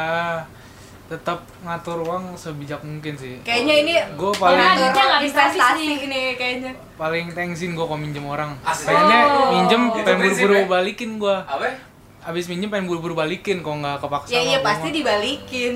tetap 1.04 1.38
ngatur 1.60 2.00
uang 2.00 2.32
sebijak 2.32 2.80
mungkin 2.80 3.12
sih. 3.14 3.36
kayaknya 3.40 3.74
ini 3.78 3.92
Gue 4.14 4.32
paling 4.32 4.56
habis 4.56 5.30
investasi 5.30 5.58
nih. 5.76 5.98
ini 6.02 6.22
kayaknya 6.34 6.72
paling 6.94 7.28
thanksin 7.30 7.72
gue 7.72 7.82
kalau 7.82 7.96
minjem 7.96 8.24
orang. 8.24 8.56
Asli. 8.62 8.88
Pengennya 8.88 9.18
Oh. 9.26 9.48
minjem, 9.52 9.80
pengen 9.94 10.16
buru-buru 10.18 10.54
ya? 10.54 10.64
balikin 10.66 11.10
gue. 11.16 11.36
Apa? 11.38 11.60
ya? 11.62 11.74
Abis 12.24 12.44
minjem 12.46 12.68
pengen 12.68 12.86
buru-buru 12.86 13.12
balikin 13.14 13.60
kalau 13.60 13.78
nggak 13.78 14.00
kepaksa. 14.00 14.30
ya 14.30 14.40
iya 14.42 14.58
gua 14.58 14.66
pasti 14.66 14.86
mah. 14.86 14.94
dibalikin 14.94 15.74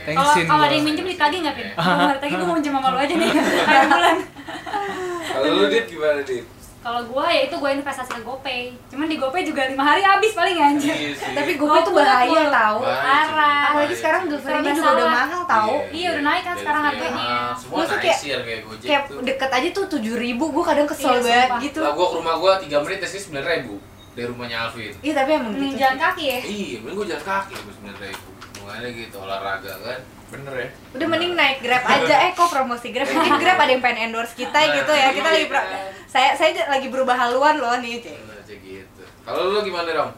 Thanksin 0.00 0.44
kalau 0.44 0.60
ada 0.60 0.66
gua. 0.66 0.76
yang 0.76 0.84
minjem 0.86 1.04
ditagih 1.06 1.38
nggak 1.40 1.54
pin? 1.54 1.68
Kalau 1.74 2.14
ditagih 2.14 2.34
gue 2.34 2.46
mau 2.46 2.54
minjem 2.54 2.72
sama 2.74 2.88
lu 2.90 2.98
aja 2.98 3.14
nih 3.14 3.28
akhir 3.64 3.84
bulan. 3.86 4.16
Kalau 5.22 5.48
lu 5.50 5.66
dit 5.66 5.84
gimana, 5.86 6.20
dit? 6.20 6.44
Kalau 6.80 7.04
gue 7.04 7.26
ya 7.26 7.42
itu 7.44 7.54
gue 7.54 7.70
investasi 7.74 8.10
ke 8.10 8.22
GoPay. 8.22 8.60
Cuman 8.88 9.04
di 9.04 9.14
GoPay 9.14 9.44
juga 9.44 9.68
lima 9.68 9.84
hari 9.84 10.00
habis 10.00 10.32
paling 10.32 10.56
anjir. 10.56 10.90
Iya 10.90 11.12
sih. 11.12 11.32
tapi 11.32 11.52
gue 11.54 11.68
tuh 11.78 11.92
bahaya 11.92 12.42
tahu 12.48 12.78
Bahaya, 12.80 13.04
Parah. 13.28 13.60
apalagi 13.68 13.94
sekarang 13.94 14.22
deliverynya 14.26 14.72
juga 14.72 14.90
udah 14.94 15.08
mahal 15.10 15.40
tahu 15.44 15.74
Iya, 15.90 16.08
udah 16.10 16.22
naik 16.24 16.42
kan 16.42 16.54
sekarang 16.56 16.82
harganya. 16.82 17.28
Gua 17.62 17.82
tuh 17.84 17.98
kayak- 17.98 18.16
sih 18.16 18.28
harga 18.30 18.52
Gojek 18.62 18.88
kayak 18.88 19.02
tuh. 19.06 19.18
deket 19.20 19.50
aja 19.52 19.68
tuh 19.70 19.84
tujuh 19.90 20.14
ribu 20.16 20.44
gue 20.48 20.64
kadang 20.64 20.86
kesel 20.86 21.10
Iya, 21.10 21.20
banget 21.20 21.36
sumpah. 21.44 21.60
gitu 21.62 21.78
Lah 21.80 21.92
gua 21.92 22.06
ke 22.06 22.16
rumah 22.16 22.34
gua 22.34 22.52
3 22.56 22.76
menit 22.80 22.98
tesnya 22.98 23.20
9 23.22 23.44
ribu 23.46 23.74
dari 24.10 24.26
rumahnya 24.26 24.56
Alvin. 24.62 24.92
iya 24.98 25.12
tapi 25.14 25.30
emang 25.32 25.52
Mending 25.52 25.70
gitu 25.70 25.80
jalan 25.80 25.98
kaki 26.00 26.24
ya. 26.26 26.38
Iya, 26.42 26.76
mending 26.80 26.96
gua 26.96 27.06
jalan 27.06 27.24
kaki 27.26 27.52
gua 27.54 27.72
9 27.76 27.96
ribu. 28.02 28.28
Makanya 28.58 28.88
gitu 28.90 29.16
olahraga 29.18 29.72
kan. 29.78 30.00
Bener 30.30 30.54
ya? 30.56 30.68
udah 30.92 31.06
mending 31.08 31.34
naik 31.34 31.58
grab 31.58 31.82
aja 31.82 32.14
eh 32.22 32.32
kok 32.32 32.46
promosi 32.46 32.90
grab 32.90 33.06
mungkin 33.08 33.34
grab 33.36 33.58
ada 33.58 33.66
yang 33.68 33.82
pengen 33.82 33.98
endorse 34.08 34.32
kita 34.32 34.54
Nah, 34.54 34.74
gitu 34.76 34.92
ya 34.92 35.08
kita 35.10 35.26
iya 35.26 35.34
lagi 35.34 35.46
pro- 35.46 35.58
kan. 35.60 35.90
saya 36.06 36.30
saya 36.32 36.50
lagi 36.68 36.86
berubah 36.86 37.16
haluan 37.16 37.58
loh 37.58 37.74
nih 37.76 37.98
Cek. 37.98 38.14
Aja 38.14 38.54
gitu. 38.56 39.02
Kalau 39.20 39.42
lu 39.48 39.58
gimana, 39.60 39.90
Rom? 39.92 40.10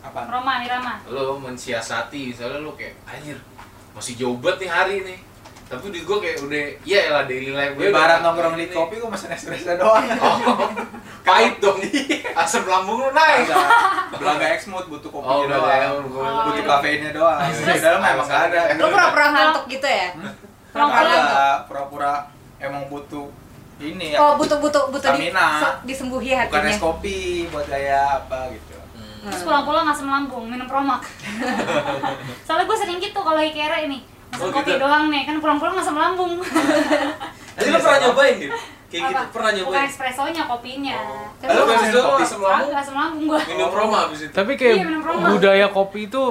Apaan? 0.00 0.26
Roma 0.30 0.52
nih. 0.58 0.68
Lu 1.06 1.36
mensiasati 1.36 2.32
misalnya 2.32 2.58
lu 2.58 2.72
kayak 2.72 2.96
anjir 3.04 3.36
masih 3.90 4.16
jauh 4.16 4.36
banget 4.38 4.64
nih 4.64 4.70
hari 4.70 4.96
nih. 5.02 5.18
Tapi 5.70 5.86
di 5.88 6.02
gua 6.02 6.18
kayak 6.18 6.42
udah 6.42 6.64
iya 6.82 7.00
lah 7.08 7.22
daily 7.24 7.54
life 7.54 7.78
Gue 7.78 7.94
barang 7.94 8.20
nongkrong 8.20 8.58
di 8.58 8.66
kopi 8.68 8.98
gue 8.98 9.06
mesen 9.06 9.30
espresso 9.30 9.78
doang. 9.78 10.02
Oh, 10.18 10.66
pahit 11.26 11.62
dong. 11.62 11.78
Asam 12.34 12.66
lambung 12.66 12.98
lu 12.98 13.14
naik. 13.14 13.46
Belaga 14.12 14.46
Exmood 14.50 14.90
butuh 14.90 15.06
kopi 15.08 15.24
Oh, 15.24 15.46
ya, 15.46 15.54
doang. 15.54 16.10
gua- 16.10 16.50
Butuh 16.50 16.64
kafeinnya 16.66 17.14
doang. 17.14 17.38
Di 17.46 17.78
dalam 17.78 18.02
emang 18.02 18.26
gak 18.26 18.42
ada. 18.50 18.60
lu 18.74 18.84
pura-pura 18.90 19.26
ngantuk 19.30 19.64
gitu 19.70 19.86
ya 19.86 20.10
pura-pura 20.70 21.02
ngantuk 21.02 21.30
Ada 21.30 21.46
pura-pura 21.66 22.12
emang 22.58 22.82
butuh 22.86 23.26
ini 23.80 24.14
ya. 24.14 24.18
oh 24.20 24.36
butuh 24.36 24.60
butuh 24.60 24.92
butuh 24.92 25.16
di, 25.16 25.32
disembuhi 25.82 26.36
Bukan 26.36 26.46
hatinya 26.46 26.68
es 26.68 26.78
kopi 26.78 27.18
buat 27.48 27.64
kayak 27.64 28.22
apa 28.22 28.52
gitu. 28.52 28.76
Hmm. 28.92 29.32
Terus 29.32 29.42
pulang-pulang 29.42 29.88
asam 29.88 30.06
lambung, 30.06 30.46
minum 30.46 30.68
promak. 30.68 31.00
Soalnya 32.46 32.64
gue 32.66 32.76
sering 32.76 32.98
gitu 33.00 33.16
kalau 33.16 33.40
kira 33.40 33.80
ini. 33.80 34.04
Masa 34.30 34.40
Oh, 34.40 34.50
kopi 34.52 34.70
gitu? 34.70 34.80
doang 34.80 35.04
nih, 35.06 35.22
kan 35.24 35.36
pulang-pulang 35.36 35.74
asam 35.76 35.94
lambung. 35.94 36.38
Jadi 37.52 37.68
lu 37.68 37.78
pernah 37.78 37.98
nyobain 38.00 38.34
gitu? 38.36 38.54
Kayak 38.88 39.02
gitu 39.04 39.22
pernah 39.30 39.50
Bukan 39.52 39.62
nyobain? 39.64 39.86
espressonya, 39.86 40.42
kopinya. 40.44 40.96
Oh. 40.96 41.26
Tapi 41.36 41.50
habis 41.52 41.82
itu 41.84 42.00
kopi 42.00 42.22
asam 42.22 42.40
lambung 42.40 42.72
asam 42.72 42.94
lambung 42.94 43.22
gua. 43.26 43.40
minum 43.44 43.70
Roma 43.70 43.98
habis 44.04 44.20
itu. 44.22 44.32
Tapi 44.32 44.52
kayak 44.54 44.76
Iya, 44.76 45.28
budaya 45.28 45.66
kopi 45.68 46.06
itu 46.06 46.22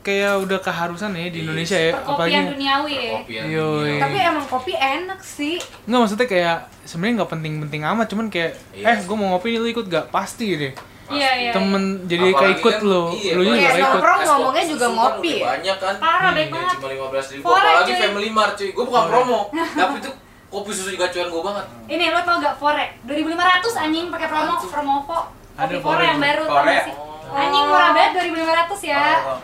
kayak 0.00 0.32
udah 0.40 0.58
keharusan 0.58 1.12
ya 1.12 1.28
di 1.28 1.30
Iya. 1.30 1.42
Indonesia 1.44 1.76
ya. 1.78 1.92
Perkopian 1.94 2.16
Apalagi 2.16 2.38
duniawi 2.50 2.94
ya. 2.94 3.10
Perkopian 3.20 3.44
Yoi. 3.46 3.60
dunia. 3.60 4.00
tapi 4.00 4.16
emang 4.18 4.46
kopi 4.46 4.72
enak 4.72 5.20
sih 5.20 5.56
nggak 5.84 6.00
maksudnya 6.00 6.26
kayak 6.26 6.56
sebenarnya 6.82 7.14
nggak 7.18 7.30
penting-penting 7.30 7.82
amat 7.84 8.06
cuman 8.08 8.26
kayak 8.26 8.52
Iya. 8.72 8.84
eh 8.86 8.98
gue 8.98 9.12
mau 9.14 9.28
ngopi 9.30 9.46
nih 9.48 9.58
lu 9.58 9.68
ikut 9.68 9.86
gak 9.86 10.08
pasti 10.08 10.56
deh 10.56 10.72
Iya, 11.10 11.30
iya. 11.36 11.50
temen 11.50 11.82
jadi 12.06 12.22
Apalagi 12.24 12.38
kayak 12.40 12.56
ikut 12.56 12.74
kan- 12.74 12.86
lo 12.86 13.02
iya, 13.10 13.32
lu 13.34 13.42
juga 13.42 13.50
Kayak 13.50 13.66
gak 13.66 13.74
ikut 13.74 13.90
nongkrong 13.90 14.20
ngomongnya 14.22 14.64
juga 14.64 14.80
kan 14.80 14.94
ngopi 14.94 15.32
ya? 15.32 15.44
Banyak 15.44 15.76
kan? 15.76 15.94
Parah, 15.98 16.30
baik 16.30 16.38
Iya, 16.40 16.54
banget. 16.54 16.76
Cuma 16.76 16.88
15 16.88 17.26
ribu. 17.30 17.42
Forex, 17.42 17.64
Apalagi 17.66 17.90
cuy. 17.90 18.00
Family 18.00 18.30
Mart 18.30 18.52
cuy. 18.54 18.68
Gue 18.70 18.84
bukan 18.84 19.02
promo. 19.04 19.40
Tapi 19.78 19.94
itu 19.98 20.10
kopi 20.48 20.70
susu 20.70 20.90
juga 20.90 21.06
cuan 21.08 21.28
gue 21.28 21.42
banget. 21.44 21.64
Ini 21.88 22.04
lo 22.08 22.20
tau 22.22 22.36
gak 22.38 22.54
Fore? 22.56 22.86
2500 23.04 23.82
anjing 23.82 24.06
pakai 24.08 24.28
promo 24.28 24.52
Promovo. 24.60 25.18
Ada 25.54 25.66
Kopi 25.68 25.76
Fore 25.76 25.92
Fore 25.92 26.04
yang 26.04 26.18
baru 26.18 26.44
tau 26.44 26.64
sih? 26.64 26.94
Oh. 26.94 27.36
Anjing 27.36 27.64
murah 27.64 27.90
banget 27.90 28.10
2500 28.26 28.80
ya. 28.84 29.02
Oh, 29.24 29.38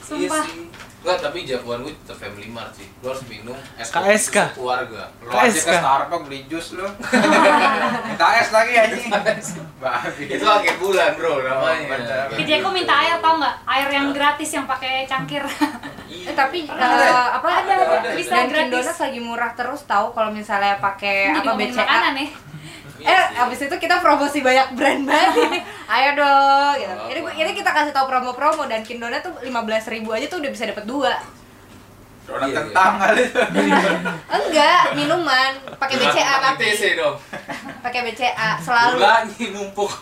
Sumpah. 0.00 0.44
Enggak, 0.98 1.18
tapi 1.22 1.38
jagoan 1.42 1.80
gue 1.80 1.94
tetap 1.94 2.18
Family 2.18 2.48
Mart 2.48 2.74
sih. 2.74 2.90
Lu 2.98 3.06
harus 3.06 3.22
minum 3.24 3.54
es 3.74 3.86
kopi 3.86 4.10
KSK. 4.10 4.36
keluarga. 4.52 5.02
Lu 5.18 5.30
aja 5.30 5.46
KSK. 5.46 5.64
ke 5.64 5.74
Starbucks 5.76 6.24
beli 6.26 6.40
jus 6.46 6.66
lu. 6.74 6.86
Minta 8.08 8.26
es 8.34 8.48
lagi 8.50 8.72
anjing. 8.74 9.10
Itu 10.28 10.44
akhir 10.44 10.74
bulan, 10.76 11.10
Bro, 11.14 11.32
namanya. 11.40 11.86
bener. 11.88 12.24
Ke 12.30 12.42
Jeko 12.42 12.68
minta 12.68 12.94
air 12.98 13.16
tau 13.18 13.38
gak? 13.38 13.54
Air 13.64 13.88
yang 13.90 14.10
gratis 14.10 14.50
yang 14.50 14.66
pakai 14.66 15.04
cangkir. 15.04 15.42
Iya. 15.42 15.66
Eh, 16.08 16.32
tapi 16.32 16.64
Ada. 16.64 16.88
eh, 16.98 17.28
apa 17.36 17.48
Ada, 17.62 17.72
ada. 17.72 17.96
bisa 18.10 18.16
Bisa 18.16 18.34
Dunkin 18.42 18.52
gratis. 18.68 18.72
Donuts 18.80 19.00
lagi 19.00 19.20
murah 19.22 19.52
terus 19.54 19.80
tahu 19.84 20.06
kalau 20.10 20.28
misalnya 20.28 20.76
pakai 20.76 21.30
apa 21.30 21.52
BCA 21.52 21.78
makanan 21.78 22.14
ya. 22.16 22.28
Iya 22.98 23.08
Eh, 23.08 23.24
abis 23.38 23.58
itu 23.62 23.76
kita 23.78 23.96
promosi 23.98 24.40
banyak 24.40 24.72
brand 24.72 25.04
banget. 25.04 25.62
Ayo 25.88 26.10
dong, 26.14 26.72
gitu. 26.76 26.92
Oh, 26.94 27.08
Ini, 27.08 27.20
ini 27.34 27.50
kita 27.56 27.70
kasih 27.72 27.90
tahu 27.90 28.06
promo-promo 28.06 28.68
dan 28.68 28.84
Kindona 28.84 29.18
tuh 29.18 29.32
15.000 29.40 29.48
ribu 29.90 30.12
aja 30.12 30.28
tuh 30.28 30.38
udah 30.38 30.50
bisa 30.52 30.68
dapat 30.68 30.84
dua. 30.84 31.16
Donat 32.22 32.44
Iya, 32.44 32.60
kentang 32.60 32.92
kali 32.98 33.22
itu. 33.24 33.40
Enggak, 34.36 34.82
minuman 34.92 35.50
pakai 35.74 35.96
BCA 35.96 36.34
tapi 36.44 36.64
ITC 36.68 36.82
dong. 36.94 37.16
pakai 37.80 38.00
BCA 38.04 38.60
selalu 38.60 38.94
Gulanya 38.94 39.46
numpuk. 39.48 39.92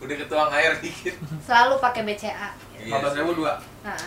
Udah 0.00 0.16
ketuang 0.16 0.48
air 0.50 0.72
dikit. 0.80 1.12
selalu 1.44 1.76
pakai 1.76 2.02
BCA. 2.02 2.48
Iya. 2.80 2.96
15 3.04 3.20
ribu 3.20 3.30
dua. 3.36 3.60
Nah, 3.84 4.00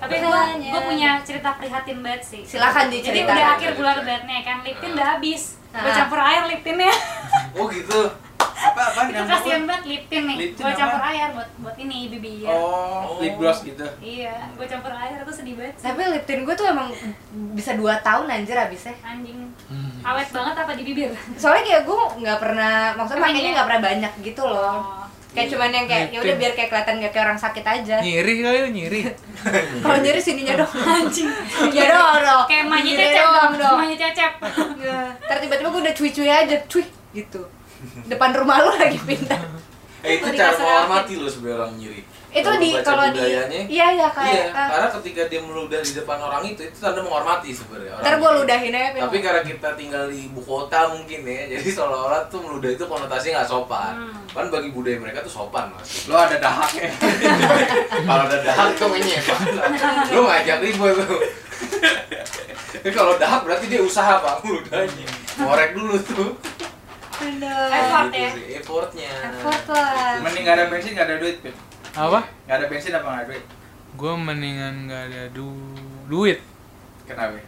Tapi 0.00 0.16
gue 0.16 0.40
gue 0.64 0.82
punya 0.82 1.20
cerita 1.20 1.52
prihatin 1.54 2.00
banget 2.00 2.22
sih. 2.24 2.40
Silakan 2.48 2.88
Jadi 2.88 3.04
diceritain. 3.04 3.28
udah 3.28 3.48
akhir 3.52 3.70
bulan 3.76 3.96
banget 4.00 4.40
kan, 4.40 4.56
Liptin 4.64 4.90
udah 4.96 5.08
habis. 5.12 5.42
Gue 5.68 5.92
campur 5.92 6.16
air 6.18 6.48
Liptinnya. 6.48 6.88
Oh 7.52 7.68
gitu. 7.68 8.08
Apa 8.60 8.80
apa 8.92 9.00
Itu 9.08 9.24
kasihan 9.24 9.62
banget 9.64 9.82
Liptin 9.88 10.22
nih. 10.28 10.36
Liptin 10.36 10.62
Gue 10.68 10.74
campur 10.76 11.00
apa? 11.00 11.08
air 11.10 11.28
buat 11.32 11.48
buat 11.64 11.76
ini 11.80 11.98
bibir. 12.12 12.44
Oh, 12.44 13.16
lip 13.16 13.34
gloss 13.40 13.64
gitu. 13.64 13.86
Iya, 13.98 14.36
gue 14.52 14.66
campur 14.68 14.92
air 14.92 15.18
tuh 15.24 15.34
sedih 15.34 15.54
banget. 15.56 15.74
sih. 15.80 15.84
tapi 15.88 16.00
Liptin 16.12 16.44
gue 16.44 16.54
tuh 16.54 16.66
emang 16.68 16.88
bisa 17.56 17.72
2 17.72 17.82
tahun 18.04 18.26
anjir 18.28 18.56
abisnya. 18.56 18.92
Anjing. 19.00 19.48
Hmm. 19.66 19.98
Awet 20.04 20.28
banget 20.28 20.54
apa 20.60 20.72
di 20.76 20.82
bibir? 20.84 21.10
Soalnya 21.40 21.62
kayak 21.64 21.82
gue 21.88 21.98
nggak 22.20 22.38
pernah, 22.38 22.92
maksudnya 22.96 23.22
makanya 23.24 23.40
iya? 23.40 23.54
nggak 23.56 23.66
pernah 23.68 23.82
banyak 23.82 24.12
gitu 24.20 24.42
loh. 24.44 24.74
Oh. 24.76 25.00
Kayak 25.30 25.48
cuman 25.54 25.70
yang 25.70 25.86
kayak 25.86 26.06
ya 26.10 26.18
udah 26.26 26.36
biar 26.42 26.52
kayak 26.58 26.68
kelihatan 26.74 26.94
gak 26.98 27.12
kayak 27.14 27.26
orang 27.30 27.38
sakit 27.38 27.62
aja. 27.62 27.96
nyiri 28.02 28.42
kali 28.42 28.58
lu 28.66 28.70
nyiri 28.74 29.00
Kalau 29.86 29.98
nyeri 30.02 30.18
sininya 30.18 30.58
dong. 30.58 30.72
Anjing. 30.98 31.30
Ya 31.70 31.86
doang 31.86 32.18
dong. 32.18 32.44
Kayak 32.50 32.64
Pinggirnya 32.66 33.06
cecep 33.14 33.30
dong. 33.30 33.52
dong. 33.54 33.76
Emaknya 33.78 33.96
cecep. 34.10 34.32
Nggak. 34.74 35.08
Ntar 35.22 35.36
tiba-tiba 35.38 35.68
gue 35.70 35.80
udah 35.86 35.94
cuy-cuy 35.94 36.26
aja, 36.28 36.56
cuy 36.66 36.84
gitu. 37.14 37.42
Depan 38.06 38.30
rumah 38.36 38.56
lu 38.64 38.70
lagi 38.76 38.98
pindah. 39.00 39.42
Eh 40.00 40.16
itu 40.16 40.26
cara 40.32 40.56
menghormati 40.56 41.12
lo 41.20 41.28
sebagai 41.28 41.60
orang 41.60 41.72
nyiri. 41.76 42.00
Itu 42.30 42.46
Kalau 42.46 42.62
di 42.62 42.70
kalau 42.78 43.04
di 43.10 43.18
budayanya, 43.18 43.60
Iya 43.66 43.86
iya 43.90 44.08
kayak 44.14 44.30
Iya, 44.30 44.44
ah, 44.54 44.68
karena 44.70 44.88
ketika 45.02 45.22
dia 45.26 45.40
meludah 45.42 45.82
di 45.82 45.92
depan 45.98 46.18
orang 46.22 46.42
itu, 46.46 46.62
itu 46.62 46.78
tanda 46.78 47.02
menghormati 47.02 47.50
sebenarnya. 47.50 47.98
orang 47.98 48.04
ntar 48.06 48.14
gue 48.22 48.30
ludahin 48.38 48.70
aja. 48.70 49.00
Tapi 49.02 49.18
karena 49.18 49.42
kita 49.42 49.68
tinggal 49.74 50.04
di 50.06 50.30
ibu 50.30 50.40
kota 50.46 50.94
mungkin 50.94 51.20
ya, 51.26 51.58
jadi 51.58 51.68
seolah-olah 51.74 52.30
tuh 52.30 52.38
meludah 52.38 52.70
itu 52.70 52.84
konotasinya 52.86 53.42
nggak 53.42 53.50
sopan. 53.50 53.92
Hmm. 53.98 54.14
Kan 54.30 54.46
bagi 54.46 54.70
budaya 54.70 54.96
mereka 55.02 55.26
tuh 55.26 55.32
sopan 55.42 55.74
mas. 55.74 56.06
Lo 56.06 56.14
ada 56.14 56.38
dahaknya. 56.38 56.90
kalau 58.06 58.22
ada 58.30 58.38
dahak 58.46 58.68
tuh 58.78 58.88
menyepan. 58.94 59.42
Lu 60.14 60.22
ngajak 60.30 60.58
ribut 60.62 60.94
tuh. 61.02 61.20
Kalau 62.94 63.18
dahak 63.18 63.42
berarti 63.42 63.66
dia 63.66 63.82
usaha 63.82 64.22
pak 64.22 64.46
meludahnya. 64.46 65.06
Ngorek 65.34 65.74
dulu 65.74 65.98
tuh. 65.98 66.30
Aduh. 67.20 67.68
Effort 67.70 68.06
Gitu 68.06 68.16
ya. 68.16 68.30
sih, 68.32 68.46
Effortnya. 68.56 69.10
Effort 69.28 69.64
lah. 69.68 70.16
Mending 70.20 70.42
gak 70.42 70.56
ada 70.56 70.64
bensin 70.66 70.92
gak 70.92 71.06
ada 71.06 71.16
duit, 71.16 71.36
Pin. 71.40 71.54
apa 71.90 72.20
Gak 72.46 72.56
ada 72.56 72.66
bensin 72.66 72.92
apa 72.92 73.06
gak 73.06 73.18
ada 73.18 73.28
duit? 73.28 73.44
gue 73.90 74.12
mendingan 74.14 74.86
gak 74.86 75.02
ada 75.08 75.22
du 75.28 75.50
duit 76.06 76.38
Kenapa? 77.04 77.42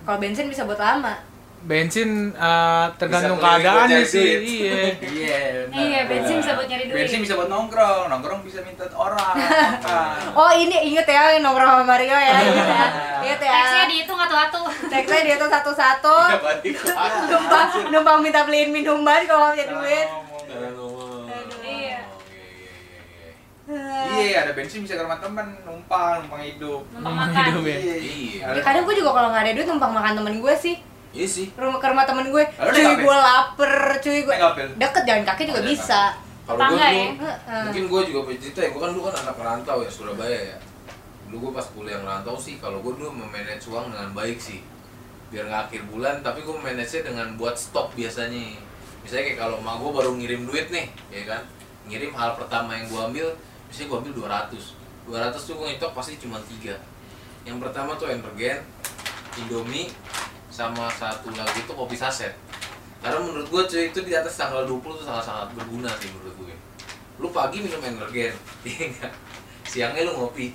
Kalau 0.00 0.18
bensin 0.18 0.46
bisa 0.46 0.62
buat 0.62 0.76
lama. 0.76 1.16
Bensin 1.60 2.32
eh, 2.32 2.86
tergantung 2.96 3.36
Bisa 3.36 3.46
keadaannya 3.60 4.00
nyari 4.00 4.08
sih 4.08 4.28
iya 4.40 4.80
Iya. 5.20 5.40
Iya, 5.70 6.00
bensin 6.08 6.40
bisa 6.40 6.56
buat 6.56 6.66
nyari 6.66 6.84
duit. 6.88 6.96
Bensin 7.04 7.20
bisa 7.20 7.34
buat 7.36 7.52
nongkrong, 7.52 8.08
nongkrong 8.08 8.40
bisa 8.42 8.64
minta 8.64 8.88
orang. 8.96 9.36
Oh 10.32 10.50
ini 10.50 10.72
inget 10.88 11.04
ya 11.04 11.36
nongkrong 11.38 11.68
sama 11.68 11.84
Mario 11.84 12.16
ya, 12.16 12.36
inget 12.42 12.66
ya, 12.66 12.86
inget 13.22 13.40
ya. 13.44 13.52
Teksnya 13.52 13.84
dihitung 13.86 14.18
atu-atu. 14.18 14.60
Teksnya 14.88 15.20
dia 15.22 15.36
tuh 15.36 15.50
satu-satu, 15.52 16.16
Ya, 16.26 16.38
balik 16.40 16.76
lagi. 16.80 17.28
numpang 17.28 17.68
numpang 17.92 18.18
minta 18.24 18.40
beliin 18.48 18.70
minuman 18.72 19.20
kalau 19.28 19.52
punya 19.52 19.66
duit. 19.68 20.08
Iya. 21.70 21.98
Iya, 23.70 23.86
iya, 24.10 24.10
iya, 24.10 24.26
iya. 24.26 24.38
ada 24.42 24.52
bensin 24.58 24.82
bisa 24.82 24.98
ke 24.98 25.02
rumah 25.06 25.22
teman 25.22 25.54
numpang 25.62 26.26
numpang 26.26 26.42
hidup 26.42 26.82
numpang 26.90 27.14
makan 27.14 27.42
hidup 27.54 27.64
ya. 27.68 27.76
Iya. 27.78 28.46
Ya, 28.58 28.62
kadang 28.66 28.82
gue 28.82 28.94
juga 28.98 29.10
kalau 29.14 29.28
nggak 29.30 29.44
ada 29.46 29.52
duit 29.54 29.68
numpang 29.70 29.92
makan 29.94 30.12
temen 30.18 30.34
gue 30.42 30.54
sih 30.58 30.76
Iya 31.10 31.26
sih. 31.26 31.46
rumah 31.58 31.82
ke 31.82 31.86
rumah 31.90 32.06
temen 32.06 32.30
gue 32.30 32.44
Lalu 32.54 32.70
cuy 32.70 32.94
gue 33.02 33.16
lapar 33.18 33.74
cuy 33.98 34.18
gue 34.22 34.36
deket 34.78 35.02
jalan 35.02 35.24
kaki 35.26 35.42
juga 35.50 35.58
Oh, 35.58 35.62
jalan 35.66 35.74
bisa 35.74 36.02
Kalau 36.46 36.60
gue 36.70 36.78
ya? 36.78 37.08
Mungkin 37.66 37.84
gue 37.86 38.00
juga 38.10 38.20
punya 38.26 38.38
cerita 38.42 38.60
ya. 38.66 38.68
Gue 38.74 38.80
kan 38.82 38.90
dulu 38.94 39.02
kan 39.10 39.16
anak 39.22 39.36
merantau 39.38 39.78
ya 39.82 39.90
Surabaya 39.90 40.38
ya. 40.54 40.56
Dulu 41.30 41.46
gue 41.46 41.52
pas 41.54 41.66
kuliah 41.70 41.98
merantau 42.02 42.34
sih, 42.34 42.58
kalau 42.58 42.82
gue 42.82 42.90
dulu 42.90 43.14
memanage 43.14 43.70
uang 43.70 43.94
dengan 43.94 44.10
baik 44.10 44.42
sih. 44.42 44.66
Biar 45.30 45.46
nggak 45.46 45.70
akhir 45.70 45.82
bulan, 45.86 46.26
tapi 46.26 46.42
gue 46.42 46.56
manage 46.58 47.06
dengan 47.06 47.38
buat 47.38 47.54
stok 47.54 47.94
biasanya. 47.94 48.58
Misalnya 49.06 49.24
kayak 49.30 49.38
kalau 49.38 49.62
emak 49.62 49.78
gue 49.78 49.90
baru 49.94 50.10
ngirim 50.18 50.42
duit 50.42 50.66
nih, 50.74 50.90
ya 51.14 51.22
kan. 51.30 51.42
Ngirim 51.86 52.10
hal 52.18 52.34
pertama 52.34 52.74
yang 52.74 52.90
gue 52.90 52.98
ambil, 52.98 53.26
misalnya 53.70 53.86
gue 53.94 53.98
ambil 54.02 54.12
200. 54.26 54.74
200 55.06 55.38
tuh 55.38 55.54
gue 55.54 55.66
ngitok 55.70 55.92
pasti 55.94 56.18
cuma 56.18 56.42
tiga. 56.50 56.82
Yang 57.46 57.62
pertama 57.62 57.94
tuh 57.94 58.10
energen, 58.10 58.66
Indomie, 59.38 59.86
sama 60.50 60.90
satu 60.92 61.30
lagi 61.32 61.62
tuh 61.64 61.78
kopi 61.78 61.94
saset. 61.94 62.34
Karena 63.00 63.16
menurut 63.22 63.48
gue 63.48 63.62
cuy 63.64 63.82
itu 63.88 64.00
di 64.04 64.12
atas 64.12 64.36
tanggal 64.36 64.68
20 64.68 64.82
tuh 64.82 65.06
sangat-sangat 65.06 65.56
berguna 65.56 65.88
sih 65.96 66.12
menurut 66.12 66.34
gue. 66.44 66.54
Lu 67.16 67.32
pagi 67.32 67.64
minum 67.64 67.80
energen, 67.80 68.34
iya? 68.68 69.08
Siangnya 69.64 70.10
lu 70.10 70.12
ngopi. 70.20 70.52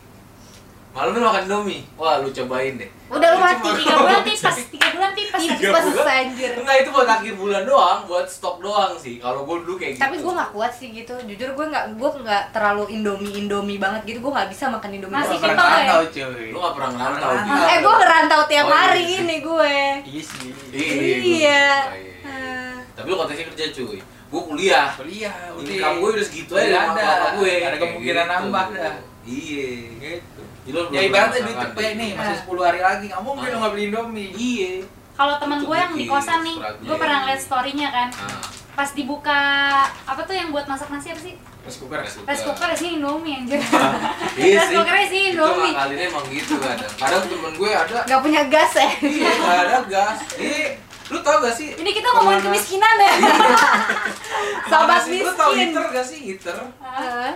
Malamnya 0.95 1.21
makan 1.21 1.43
Indomie. 1.43 1.83
Wah, 1.93 2.17
lu 2.17 2.31
cobain 2.31 2.73
deh. 2.73 2.87
Udah 3.05 3.27
lu 3.27 3.37
mati, 3.37 3.67
tiga 3.75 3.95
bulan 3.97 4.23
tipes 4.23 4.55
tiga 4.73 4.87
bulan 4.89 5.11
tipes 5.11 5.41
Tiga 5.45 5.67
bulan. 5.69 5.83
puasa. 5.85 6.11
anjir. 6.17 6.51
Enggak, 6.55 6.75
itu 6.79 6.89
buat 6.89 7.09
akhir 7.11 7.33
bulan 7.35 7.63
doang, 7.63 7.99
buat 8.05 8.25
stok 8.25 8.55
doang 8.57 8.95
sih. 8.95 9.19
Kalau 9.19 9.43
gue 9.43 9.55
dulu 9.59 9.75
kayak 9.75 9.91
gitu. 9.91 10.01
tapi 10.01 10.15
gue 10.17 10.31
nggak 10.31 10.51
kuat 10.51 10.71
sih 10.71 10.89
gitu 10.89 11.13
jujur 11.21 11.49
gue 11.51 11.65
nggak 11.67 11.85
gue 11.93 12.09
nggak 12.17 12.43
terlalu 12.49 12.83
indomie 12.89 13.33
indomie 13.35 13.75
banget 13.75 14.01
gitu 14.05 14.19
gue 14.19 14.31
nggak 14.31 14.47
bisa 14.47 14.65
makan 14.67 14.89
indomie 14.89 15.13
Masih 15.13 15.35
pernah 15.37 15.67
ya? 15.75 15.89
tahu 15.91 16.03
cuy 16.09 16.47
Lu 16.47 16.57
gak 16.57 16.73
pernah 16.73 16.89
ngerantau 16.89 17.31
gitu. 17.35 17.59
eh 17.61 17.77
gue 17.77 17.93
ngerantau 17.95 18.41
tiap 18.45 18.65
Oh, 18.65 18.71
iya 18.71 18.79
hari 18.81 19.03
sih. 19.03 19.17
ini 19.19 19.37
gue 19.41 19.73
iya 20.01 20.23
sih 20.23 20.49
Iya. 20.71 20.95
Iya. 20.95 21.11
gua- 21.11 21.19
iya. 21.19 21.63
Eh. 22.25 22.73
Tapi 22.95 23.05
lu 23.05 23.15
konteksnya 23.15 23.45
kerja 23.45 23.65
cuy. 23.73 23.99
Gue 24.25 24.41
kuliah. 24.45 24.87
kuliah 24.95 25.35
udah 25.53 25.69
Income 25.69 25.97
gue 25.97 26.09
udah 26.13 26.25
segitu 26.25 26.51
aja 26.55 26.77
ada. 26.89 27.35
gue. 27.35 27.53
Ada 27.61 27.75
kemungkinan 27.77 28.23
gitu. 28.23 28.31
nambah 28.33 28.65
dah. 28.73 28.95
Iya. 29.25 29.69
gitu 29.93 30.39
lu 30.39 30.54
ya 30.65 31.01
ibaratnya 31.03 31.41
duit 31.41 31.57
cepet 31.59 31.91
nih 31.95 32.09
masih 32.13 32.35
Nah. 32.35 32.43
10 32.43 32.65
hari 32.65 32.79
lagi 32.79 33.05
nggak 33.07 33.21
mungkin 33.21 33.47
lu 33.47 33.57
nggak 33.57 33.71
beli 33.71 33.83
indomie 33.85 34.29
Iya. 34.31 34.71
Kalau 35.13 35.35
teman 35.37 35.59
gue 35.61 35.77
yang 35.77 35.93
di 35.93 36.05
kosan 36.05 36.43
nih, 36.43 36.57
gue 36.59 36.95
pernah 36.95 37.23
liat 37.23 37.39
storynya 37.39 37.87
kan. 37.87 38.09
Nah, 38.11 38.43
Pas 38.75 38.91
dibuka 38.91 39.39
apa 40.03 40.19
tuh 40.21 40.35
yang 40.35 40.51
buat 40.51 40.65
masak 40.65 40.91
nasi 40.91 41.07
apa 41.09 41.21
sih? 41.21 41.39
rice 41.61 41.79
cooker 41.79 41.97
rice 41.97 42.19
Rice 42.21 42.43
cooker 42.43 42.67
isinya 42.69 42.91
Indomie 42.93 43.33
anjir. 43.33 43.57
Iya 44.35 44.59
Rice 44.59 44.67
sih. 44.67 44.75
cooker 44.75 44.95
Itu 44.99 45.15
Indomie. 45.31 45.71
ngakalinnya 45.71 46.05
emang 46.05 46.25
gitu 46.27 46.53
kadang. 46.59 46.91
Kadang 46.93 47.21
temen 47.23 47.53
gue 47.53 47.69
ada 47.71 47.97
nggak 48.03 48.19
punya 48.19 48.41
gas 48.45 48.71
ya 48.75 48.89
Iya, 48.99 49.31
nggak 49.31 49.59
ada 49.61 49.77
gas. 49.87 50.17
Iya, 50.35 50.67
lu 51.07 51.17
tau 51.21 51.37
gak 51.39 51.55
sih? 51.55 51.71
Ini 51.71 51.89
kita 51.89 52.07
ngomongin 52.11 52.41
kemiskinan 52.43 52.95
ya. 52.99 53.13
Sobat 54.65 55.01
sih? 55.01 55.19
Lu 55.19 55.31
tau 55.31 55.51
miskin. 55.51 55.69
heater 55.69 55.83
gak 55.87 56.05
sih? 56.05 56.19
Heater? 56.23 56.57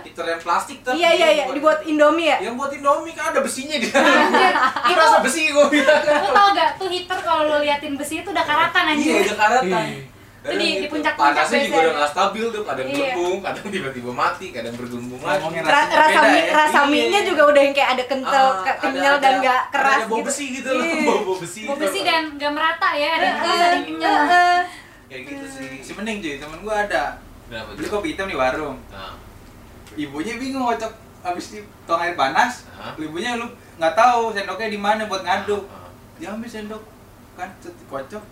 Heater 0.02 0.24
yang 0.26 0.40
plastik 0.40 0.78
tapi 0.80 0.96
iya 0.96 1.10
iya 1.12 1.28
iya 1.32 1.44
dibuat 1.46 1.80
indomie 1.82 2.26
ya 2.26 2.36
Yang 2.40 2.54
buat 2.56 2.72
Indomie 2.72 3.12
kan 3.12 3.30
ada 3.30 3.40
besinya 3.40 3.76
di 3.76 3.86
dalam. 3.86 4.06
Anjir, 4.26 4.52
Itu 4.52 4.88
itu 4.88 4.98
rasa 4.98 5.18
besi 5.20 5.42
gue 5.48 5.66
bilang. 5.68 6.02
lu 6.02 6.28
tau 6.28 6.48
gak 6.52 6.70
tuh 6.76 6.88
heater 6.88 7.18
kalau 7.20 7.42
lu 7.46 7.56
liatin 7.60 7.94
besi 7.94 8.14
itu 8.18 8.28
udah 8.28 8.42
karatan 8.42 8.82
Iya, 8.84 8.92
anjir. 8.92 9.14
udah 9.24 9.36
karatan. 9.38 9.84
Iya. 9.86 10.02
Itu 10.40 10.56
di- 10.56 10.78
di 10.78 10.88
puncak-puncak 10.88 11.36
Panasnya 11.36 11.60
juga 11.62 11.78
udah 11.78 11.92
gak 11.94 12.10
stabil 12.10 12.44
tuh, 12.48 12.62
kadang 12.64 12.86
Iya. 12.86 12.96
gelembung, 12.96 13.36
kadang 13.38 13.66
tiba-tiba 13.68 14.10
mati, 14.10 14.46
kadang 14.48 14.72
bergelembung 14.72 15.20
lagi. 15.20 15.36
Ra- 15.36 15.60
rasanya 15.60 16.00
rasa 16.00 16.20
mie 16.24 16.40
ya. 16.40 16.52
rasa 16.56 16.80
Iya. 16.80 16.88
mie 16.88 17.06
nya 17.06 17.20
juga 17.22 17.42
udah 17.46 17.60
yang 17.60 17.74
kayak 17.76 17.90
ada 17.92 18.04
kental 18.06 18.32
Ah, 18.48 18.54
ke- 18.56 18.70
ada- 18.70 18.80
kenyal 18.82 19.14
ada- 19.14 19.20
dan 19.20 19.32
nggak 19.38 19.60
ada- 19.60 19.68
keras 19.70 19.92
ada 19.94 20.06
bau 20.06 20.16
gitu 20.16 20.26
besi 20.26 20.44
gitu 20.50 20.70
loh, 20.72 20.80
Iya. 20.82 21.04
bau 21.04 21.20
bau 21.28 21.36
besi. 21.36 21.60
Bau 21.62 21.76
besi 21.76 21.98
gak? 21.98 22.06
dan 22.08 22.22
gak 22.34 22.50
merata 22.50 22.88
ya, 22.94 23.08
ada 23.12 23.20
yang 23.20 23.38
keras, 23.38 23.60
ada 23.60 24.40
Kayak 25.10 25.22
gitu 25.26 25.46
sih. 25.50 25.70
si 25.82 25.90
mending 25.98 26.22
cuy 26.22 26.38
temen 26.38 26.62
gua 26.62 26.86
ada. 26.86 27.18
Kenapa 27.50 27.74
beli 27.74 27.88
kopi 27.90 28.14
hitam 28.14 28.30
di 28.30 28.38
warung. 28.38 28.78
Nah, 28.94 29.18
ibunya 29.98 30.38
bingung 30.38 30.62
ngocok 30.70 30.94
abis 31.26 31.58
di 31.58 31.58
tong 31.82 31.98
air 31.98 32.14
panas. 32.14 32.70
Hah? 32.78 32.94
ibunya 32.94 33.34
lu 33.34 33.50
nggak 33.82 33.98
tahu 33.98 34.30
sendoknya 34.30 34.70
di 34.70 34.78
mana 34.78 35.10
buat 35.10 35.26
ngaduk. 35.26 35.66
Ah, 35.66 35.90
diambil 36.22 36.46
sendok 36.46 36.82
kan 37.34 37.50
kocok. 37.90 38.22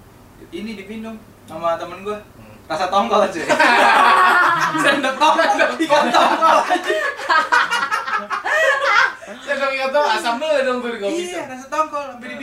Ini 0.54 0.78
diminum 0.78 1.18
sama 1.50 1.74
temen 1.74 2.06
gua. 2.06 2.22
Hmm. 2.38 2.54
rasa 2.70 2.86
tongkol 2.86 3.26
cuy. 3.26 3.42
Sendok 4.86 5.14
tongkol 5.18 5.74
ikan 5.82 6.04
tongkol. 6.14 6.58
Aja 6.62 6.98
asam 10.18 10.34
dulu 10.40 10.58
dong 10.66 10.78
tuh 10.82 10.90
di 10.92 10.98
kopi 11.00 11.22
iya 11.30 11.42
rasa 11.46 11.66
tongkol 11.70 12.02
sampai 12.10 12.37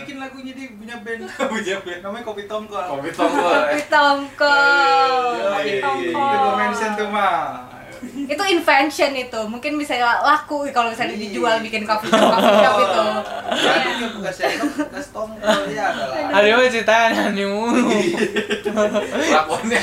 dia 0.47 0.67
punya 0.71 0.95
band 0.97 1.21
Punya 1.51 1.75
band. 1.79 1.99
namanya 2.01 2.23
kopi 2.23 2.43
tongkol 2.43 2.83
Kopi 2.85 3.09
tongkol. 3.09 3.53
kopi 3.63 3.81
tongkol 3.87 5.23
Kopi 5.49 5.71
tongkol. 5.79 6.31
itu 6.31 6.49
mention 6.53 6.91
tuh 6.93 7.07
mah 7.07 7.71
itu 8.05 8.43
invention 8.45 9.11
itu 9.13 9.41
mungkin 9.45 9.75
bisa 9.75 9.97
laku 9.97 10.61
kalau 10.69 10.87
misalnya 10.87 11.15
Iya. 11.15 11.23
dijual 11.25 11.55
bikin 11.59 11.83
coffee 11.83 12.05
shop 12.07 12.21
coffee 12.29 12.57
shop 12.59 12.75
itu 12.79 13.05
Jadinya 13.55 14.07
bukan 14.11 14.31
sendok, 14.31 14.69
bekas 14.77 15.07
tongkol 15.09 15.59
ya 15.67 15.85
adalah. 15.89 16.17
Ada 16.31 16.47
apa 16.47 16.63
ceritanya 16.67 17.23
mulu. 17.43 17.97
Lakonnya 19.25 19.81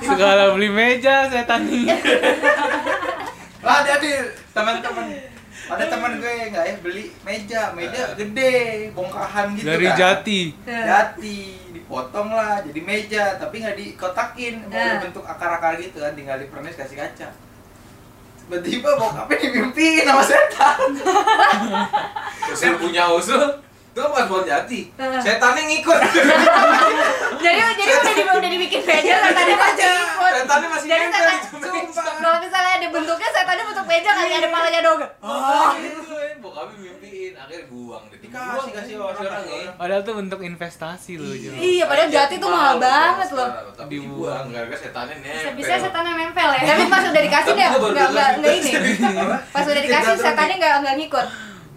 Segala 0.00 0.42
beli 0.52 0.68
meja 0.68 1.26
saya 1.26 1.44
tanya. 1.44 1.96
Lah 3.60 3.76
ada 3.80 3.94
di 3.96 4.10
teman-teman. 4.50 5.06
Ada 5.72 5.84
teman 5.88 6.12
gue 6.16 6.32
nggak 6.48 6.64
ya 6.64 6.74
beli 6.78 7.04
meja, 7.22 7.62
meja 7.72 8.02
gede, 8.12 8.56
bongkahan 8.92 9.46
gitu 9.52 9.66
Dari 9.66 9.86
kan. 9.86 9.96
jati. 9.96 10.40
Jati, 10.62 11.38
dipotong 11.72 12.28
lah 12.30 12.60
jadi 12.60 12.80
meja, 12.80 13.24
tapi 13.36 13.58
nggak 13.58 13.74
dikotakin, 13.74 14.54
mau 14.64 14.74
Nah. 14.74 15.00
bentuk 15.00 15.22
akar-akar 15.22 15.76
gitu 15.76 15.98
kan, 15.98 16.12
tinggal 16.12 16.36
dipernis 16.36 16.74
kasih 16.74 16.98
kaca. 16.98 17.28
Tiba-tiba 18.42 18.90
bokapnya 18.92 19.36
dimimpiin 19.40 20.04
sama 20.04 20.20
setan. 20.20 20.80
Usul 22.52 22.74
punya 22.76 23.08
usul. 23.08 23.40
Itu 23.92 24.00
kan 24.00 24.10
pas 24.10 24.24
buat 24.24 24.44
jati. 24.44 24.88
Heeh. 24.88 25.20
Setannya 25.20 25.62
ngikut. 25.68 25.98
jadi 27.44 27.60
jadi 27.76 27.92
udah 27.92 28.14
di, 28.14 28.22
udah 28.24 28.50
dibikin 28.50 28.80
meja 28.82 29.14
setannya 29.20 29.56
masih 29.58 29.84
ikut 29.84 30.32
Setannya 30.32 30.68
masih 30.70 30.88
jadi 30.88 31.06
setan 31.12 31.36
kalau 31.92 32.38
misalnya 32.40 32.72
ada 32.78 32.88
bentuknya 32.88 33.28
setannya 33.28 33.64
bentuk 33.66 33.84
meja 33.84 34.10
kali 34.14 34.30
ada 34.32 34.48
palanya 34.48 34.80
dong 34.80 35.00
Oh, 35.20 35.68
gitu 35.76 36.14
ya. 36.14 36.32
Bokapnya 36.38 36.78
mimpiin, 36.78 37.32
akhirnya 37.36 37.66
buang 37.70 38.04
deh. 38.10 38.18
Dikasih, 38.18 38.50
kasih 38.50 38.72
kasih 38.74 38.94
orang, 38.98 39.44
ya. 39.46 39.70
Padahal 39.78 40.02
tuh 40.02 40.14
bentuk 40.18 40.40
investasi 40.42 41.12
loh. 41.14 41.30
Jo. 41.30 41.50
Iya, 41.54 41.84
padahal 41.86 42.08
jati 42.10 42.34
tuh 42.38 42.50
mahal 42.50 42.76
banget 42.82 43.28
loh. 43.30 43.50
Tapi 43.78 43.92
Dibuang. 43.94 44.44
gara-gara 44.50 44.78
setannya 44.78 45.16
nempel. 45.20 45.38
Bisa-bisa 45.54 45.74
setan 45.86 46.02
yang 46.02 46.18
nempel 46.18 46.48
ya. 46.50 46.62
tapi 46.64 46.84
pas 46.88 47.02
udah 47.04 47.22
dikasih 47.22 47.52
baru 47.54 47.86
nggak 47.92 48.08
nggak 48.40 48.54
ini 48.56 48.72
pas 49.50 49.64
udah 49.64 49.82
dikasih 49.82 50.14
setannya 50.16 50.54
nggak 50.56 50.74
nggak 50.82 50.94
ngikut 50.98 51.26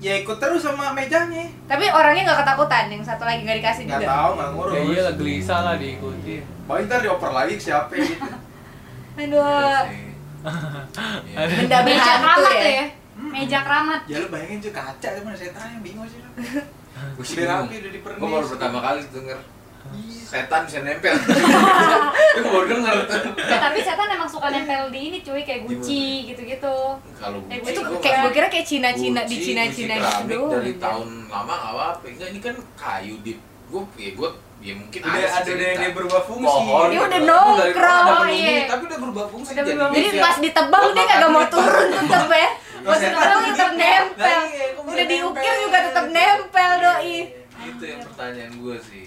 Ya 0.04 0.14
ikut 0.20 0.38
terus 0.38 0.60
sama 0.60 0.92
mejanya. 0.92 1.48
tapi 1.72 1.88
orangnya 1.88 2.28
nggak 2.28 2.40
ketakutan 2.44 2.92
yang 2.92 3.00
satu 3.02 3.24
lagi 3.24 3.48
nggak 3.48 3.58
dikasih 3.64 3.84
Nggak 3.88 4.02
juga 4.04 4.12
tahu, 4.12 4.32
nggak 4.36 4.50
ngurus. 4.52 4.74
Ya 4.76 4.82
iyalah 4.84 5.14
gelisah 5.16 5.60
lah 5.64 5.76
diikuti. 5.80 6.36
Paling 6.68 6.86
ntar 6.86 7.00
dioper 7.00 7.32
lagi 7.32 7.54
ke 7.56 7.64
siapa 7.64 7.94
gitu. 7.96 8.20
aduh 9.22 9.84
Iya. 10.46 11.42
Iya. 11.42 11.44
benda 11.66 11.80
Meja 11.82 12.14
keramat 12.22 12.54
ya 12.54 12.70
ya. 12.70 12.86
Meja 13.16 13.60
keramat. 13.64 14.02
Ya 14.06 14.18
lu 14.22 14.28
bayangin 14.30 14.60
cuy 14.62 14.74
kaca 14.76 15.08
tuh 15.16 15.22
mana 15.24 15.38
setan 15.40 15.80
yang 15.80 15.84
bingung 15.84 16.06
sih 16.06 16.20
lu. 16.22 16.30
Bingung. 17.20 17.48
rapi, 17.48 17.76
udah 17.80 17.92
dipernis. 17.92 18.20
Gua 18.24 18.30
baru 18.40 18.48
pertama 18.48 18.80
kali 18.80 19.00
denger 19.12 19.40
setan 20.26 20.62
bisa 20.64 20.80
nempel. 20.80 21.14
Itu 22.36 22.42
baru 22.46 22.66
denger. 22.68 22.96
Ya, 23.40 23.58
tapi 23.60 23.80
setan 23.80 24.08
emang 24.08 24.28
suka 24.28 24.48
nempel 24.48 24.90
di 24.90 25.00
ini 25.06 25.18
cuy 25.20 25.42
kayak 25.42 25.62
Gucci 25.64 26.06
gitu-gitu. 26.28 26.76
Kalau 27.14 27.38
Eh, 27.46 27.58
Gucci 27.58 27.72
itu 27.72 27.82
gua 27.82 28.00
kayak 28.00 28.18
gue 28.20 28.32
kira 28.34 28.48
kayak 28.48 28.66
Cina 28.66 28.90
Cina 28.92 29.22
di 29.22 29.36
Gucci, 29.36 29.46
Cina 29.48 29.62
Gucci 29.64 29.82
Cina 29.82 29.96
gitu 29.96 30.40
dari 30.50 30.62
anjir. 30.68 30.76
tahun 30.80 31.08
lama 31.26 31.54
nggak 31.54 31.72
apa-apa. 31.72 32.06
Enggak 32.08 32.28
ini 32.28 32.40
kan 32.40 32.56
kayu 32.76 33.16
di 33.22 33.34
gua 33.66 33.82
ya 33.96 34.12
gua 34.14 34.30
ya 34.58 34.74
mungkin 34.74 35.00
Udah 35.00 35.14
ada 35.14 35.28
ada 35.32 35.46
cerita. 35.46 35.78
dia 35.78 35.90
berubah 35.92 36.22
fungsi. 36.24 36.48
Pohon, 36.48 36.88
Dia 36.88 37.00
udah 37.02 37.12
gitu. 37.16 37.30
Nongkrong, 37.30 38.28
iya. 38.30 38.60
tapi 38.66 38.82
udah 38.84 39.00
berubah 39.00 39.26
fungsi 39.28 39.50
Udah 39.52 39.64
berubah 39.64 39.88
jadi 39.92 40.10
meja. 40.10 40.22
pas 40.22 40.36
ditebang 40.40 40.86
dia 40.90 41.06
kagak 41.06 41.30
mau 41.30 41.46
turun 41.46 41.88
tetep 41.92 42.30
ya 42.30 42.50
pas 42.82 43.00
ditebang 43.00 43.40
gitu. 43.42 43.52
tetep 43.52 43.72
nempel 43.76 44.26
Nah, 44.26 44.44
iya, 44.48 44.66
udah 44.76 45.06
diukir 45.06 45.54
juga 45.60 45.78
tetep 45.84 46.06
nempel 46.08 46.72
doi 46.80 47.18
Itu 47.68 47.84
yang 47.84 48.02
pertanyaan 48.02 48.54
gua 48.58 48.76
sih. 48.78 49.04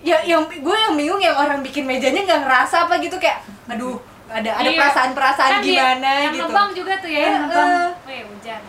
Ya 0.00 0.18
yang 0.22 0.42
gue 0.46 0.76
yang 0.78 0.94
bingung 0.94 1.18
yang 1.18 1.34
orang 1.34 1.60
bikin 1.60 1.84
mejanya 1.84 2.22
nggak 2.22 2.40
ngerasa 2.42 2.86
apa 2.86 2.96
gitu 2.98 3.16
kayak 3.16 3.40
aduh 3.66 3.98
ada 4.26 4.50
ada 4.56 4.64
Iya. 4.64 4.78
perasaan-perasaan 4.78 5.50
Kan 5.52 5.60
dia- 5.60 5.74
gimana 5.74 6.10
yang 6.20 6.32
gitu 6.32 6.46
nebang 6.46 6.70
juga 6.70 6.94
tuh 6.96 7.10
ya, 7.10 7.20
yang 7.20 7.34
Eh, 7.34 7.40
nebang. 7.42 7.68
eh. 7.68 7.88
Wih, 8.06 8.20
hujan. 8.28 8.62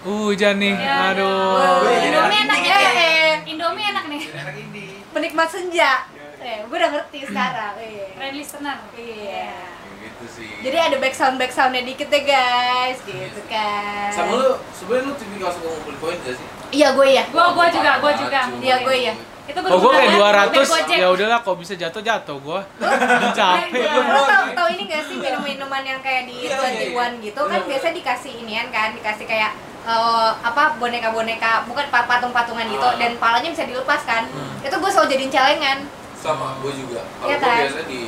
Hujan 0.00 0.54
nih. 0.56 0.74
Ya, 0.74 0.94
Aduh. 1.10 1.54
Wah, 1.54 1.82
Wih, 1.82 1.98
Indomie 2.04 2.40
enak 2.40 2.60
ya. 2.60 2.76
Eh. 2.78 3.34
Indomie 3.46 3.86
enak 3.86 4.04
nih. 4.06 4.22
Enak 4.28 4.56
ini. 4.56 4.84
penikmat 5.08 5.48
senja 5.48 6.04
eh 6.38 6.62
gue 6.62 6.76
udah 6.76 6.90
ngerti 6.92 7.18
sekarang 7.24 7.74
eh. 7.78 8.12
Friend 8.12 8.34
listener. 8.34 8.78
iya 8.94 9.50
gitu 9.98 10.24
sih 10.30 10.50
Jadi 10.60 10.76
ada 10.78 10.96
back 10.96 11.10
sound 11.12 11.34
back 11.34 11.50
soundnya 11.50 11.82
dikit 11.82 12.06
deh 12.06 12.22
guys, 12.22 12.98
gitu 13.02 13.40
kan. 13.48 14.12
sama 14.12 14.36
lu 14.36 14.48
sebenarnya 14.70 15.04
lu 15.04 15.14
tipikal 15.14 15.50
suka 15.50 15.66
ngumpulin 15.66 15.98
koin 15.98 16.18
gak 16.20 16.34
sih 16.34 16.46
Iya 16.70 16.88
gue 16.92 17.08
ya. 17.10 17.24
Gua 17.28 17.50
gua 17.50 17.66
juga, 17.68 17.90
gua 17.98 18.12
juga. 18.12 18.40
Iya, 18.58 18.76
gue 18.80 18.96
ya. 19.02 19.14
Itu 19.44 19.58
Oh 19.62 19.78
gue 19.78 19.90
kayak 19.90 20.12
200 20.12 20.52
Gojek. 20.52 20.98
ya 20.98 21.08
udahlah 21.08 21.40
kok 21.40 21.56
bisa 21.56 21.72
jatuh 21.72 22.02
jatuh 22.02 22.36
gue 22.36 22.60
capek 23.38 23.72
Iya, 23.74 23.96
gua. 23.96 24.12
Lo 24.12 24.20
tau, 24.22 24.44
tau 24.52 24.68
ini 24.68 24.84
gak 24.84 25.02
sih 25.02 25.16
minum-minuman 25.16 25.82
yang 25.82 26.00
kayak 26.00 26.24
di 26.24 26.44
Iya, 26.44 26.60
iya, 26.68 26.92
21 26.92 27.24
gitu 27.24 27.40
kan 27.42 27.48
Iya, 27.50 27.56
iya. 27.56 27.68
biasa 27.70 27.86
dikasih 27.90 28.32
inian 28.38 28.68
kan, 28.68 28.92
dikasih 28.92 29.24
kayak 29.24 29.56
eh, 29.82 30.30
apa 30.38 30.76
boneka-boneka 30.76 31.64
bukan 31.64 31.88
pa- 31.88 32.04
patung-patungan 32.04 32.68
gitu 32.68 32.84
Ah. 32.84 32.92
dan 32.94 33.16
palanya 33.16 33.48
bisa 33.48 33.64
dilepas 33.64 34.04
kan. 34.04 34.28
Hmm. 34.28 34.60
Itu 34.60 34.76
gue 34.76 34.90
selalu 34.90 35.08
jadiin 35.10 35.32
celengan. 35.32 35.78
sama 36.14 36.58
gue 36.58 36.72
juga 36.74 37.00
kalau 37.14 37.24
Iya 37.24 37.36
gue 37.36 37.46
kan? 37.46 37.58
biasanya 37.62 37.86
di 37.86 38.02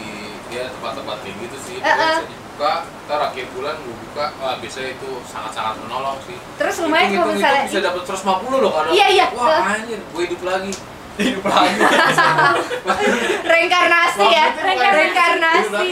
ya 0.51 0.64
tempat-tempat 0.68 1.16
kayak 1.23 1.37
gitu 1.40 1.57
sih 1.62 1.77
eh. 1.79 2.18
Dibuka 2.61 2.85
ntar 3.09 3.20
akhir 3.25 3.46
bulan 3.51 3.73
gue 3.81 3.96
buka 4.05 4.25
wah 4.37 4.55
biasanya 4.61 4.92
itu 4.92 5.09
sangat-sangat 5.25 5.81
menolong 5.81 6.20
sih 6.23 6.37
Terus 6.61 6.77
lumayan 6.79 7.09
kalau 7.09 7.33
Hitung-hitung 7.33 7.40
misalnya 7.40 7.64
bisa 7.64 7.81
dapat 7.81 8.03
150 8.05 8.61
loh 8.61 8.70
kadang 8.70 8.92
Iya, 8.92 9.07
iya. 9.09 9.27
wah 9.33 9.49
Eh. 9.49 9.73
anjir 9.75 10.01
gue 10.05 10.23
hidup 10.23 10.42
lagi 10.44 10.73
hidup 11.20 11.42
lagi 11.42 11.75
reinkarnasi 13.51 14.25
ya, 14.27 14.46
Reinkarnasi. 14.53 15.88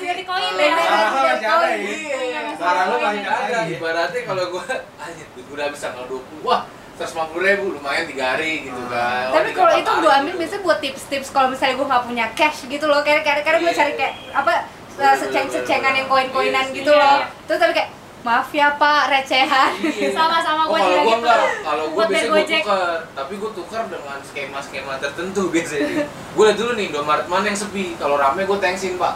dari 0.00 0.22
koin 0.26 0.50
ya. 0.50 0.58
Reinkarnasi 0.58 1.18
dari 1.20 1.40
koin. 1.40 1.78
ya 1.78 2.20
Iya. 2.20 2.40
Sarah 2.56 2.84
lu 2.84 2.96
masih 2.98 3.22
ada 3.24 3.58
ibaratnya 3.68 4.20
kalau 4.26 4.44
gue 4.50 4.64
anjir 4.98 5.26
gue 5.30 5.42
udah 5.48 5.66
bisa 5.70 5.86
kalau 5.90 6.06
20 6.18 6.42
wah 6.42 6.60
150 6.98 7.06
ribu 7.40 7.64
lumayan 7.72 8.04
tiga 8.04 8.34
hari 8.34 8.66
gitu 8.66 8.82
kan 8.86 9.30
Tapi 9.32 9.50
kalau 9.54 9.72
itu 9.72 9.90
gue 9.94 10.10
ambil 10.12 10.26
gitu. 10.28 10.40
biasanya 10.42 10.62
buat 10.62 10.78
tips-tips 10.80 11.28
kalau 11.30 11.48
misalnya 11.48 11.74
gue 11.76 11.86
nggak 11.86 12.04
punya 12.04 12.26
cash 12.34 12.66
gitu 12.66 12.84
loh. 12.84 13.00
Kayak 13.00 13.22
kadang 13.24 13.44
kadang 13.46 13.60
gue 13.62 13.70
Iya. 13.70 13.78
cari 13.78 13.92
kayak 13.94 14.14
apa 14.34 14.52
uh, 14.52 14.79
seceng-secengan 14.92 15.92
yang 15.94 16.06
koin-koinan 16.06 16.66
Iya, 16.66 16.74
gitu 16.74 16.90
iya, 16.90 17.00
loh. 17.00 17.16
iya. 17.16 17.26
Terus 17.44 17.58
tapi 17.58 17.72
kayak 17.72 17.90
maaf 18.20 18.52
ya 18.52 18.68
pak 18.74 19.08
recehan. 19.08 19.72
Iya. 19.80 20.12
Sama-sama 20.18 20.62
Oh, 20.62 20.68
gua 20.68 20.76
kalau 20.76 20.92
juga 20.92 21.00
gitu. 21.00 21.16
enggak, 21.16 21.40
kalau 21.62 21.84
gua 21.86 21.96
Buat 21.96 22.08
biasanya 22.10 22.32
Gojek. 22.36 22.62
tukar, 22.62 22.98
tapi 23.10 23.32
gua 23.34 23.50
tukar 23.50 23.82
dengan 23.86 24.18
skema-skema 24.20 24.92
tertentu 24.98 25.42
biasanya. 25.48 26.04
gua 26.30 26.44
lihat 26.46 26.58
dulu 26.58 26.70
nih 26.74 26.84
Indomaret 26.86 27.26
mana 27.26 27.44
yang 27.46 27.56
sepi, 27.56 27.96
kalau 27.96 28.16
rame 28.16 28.44
gua 28.44 28.58
thanksin 28.58 28.94
pak. 28.94 29.14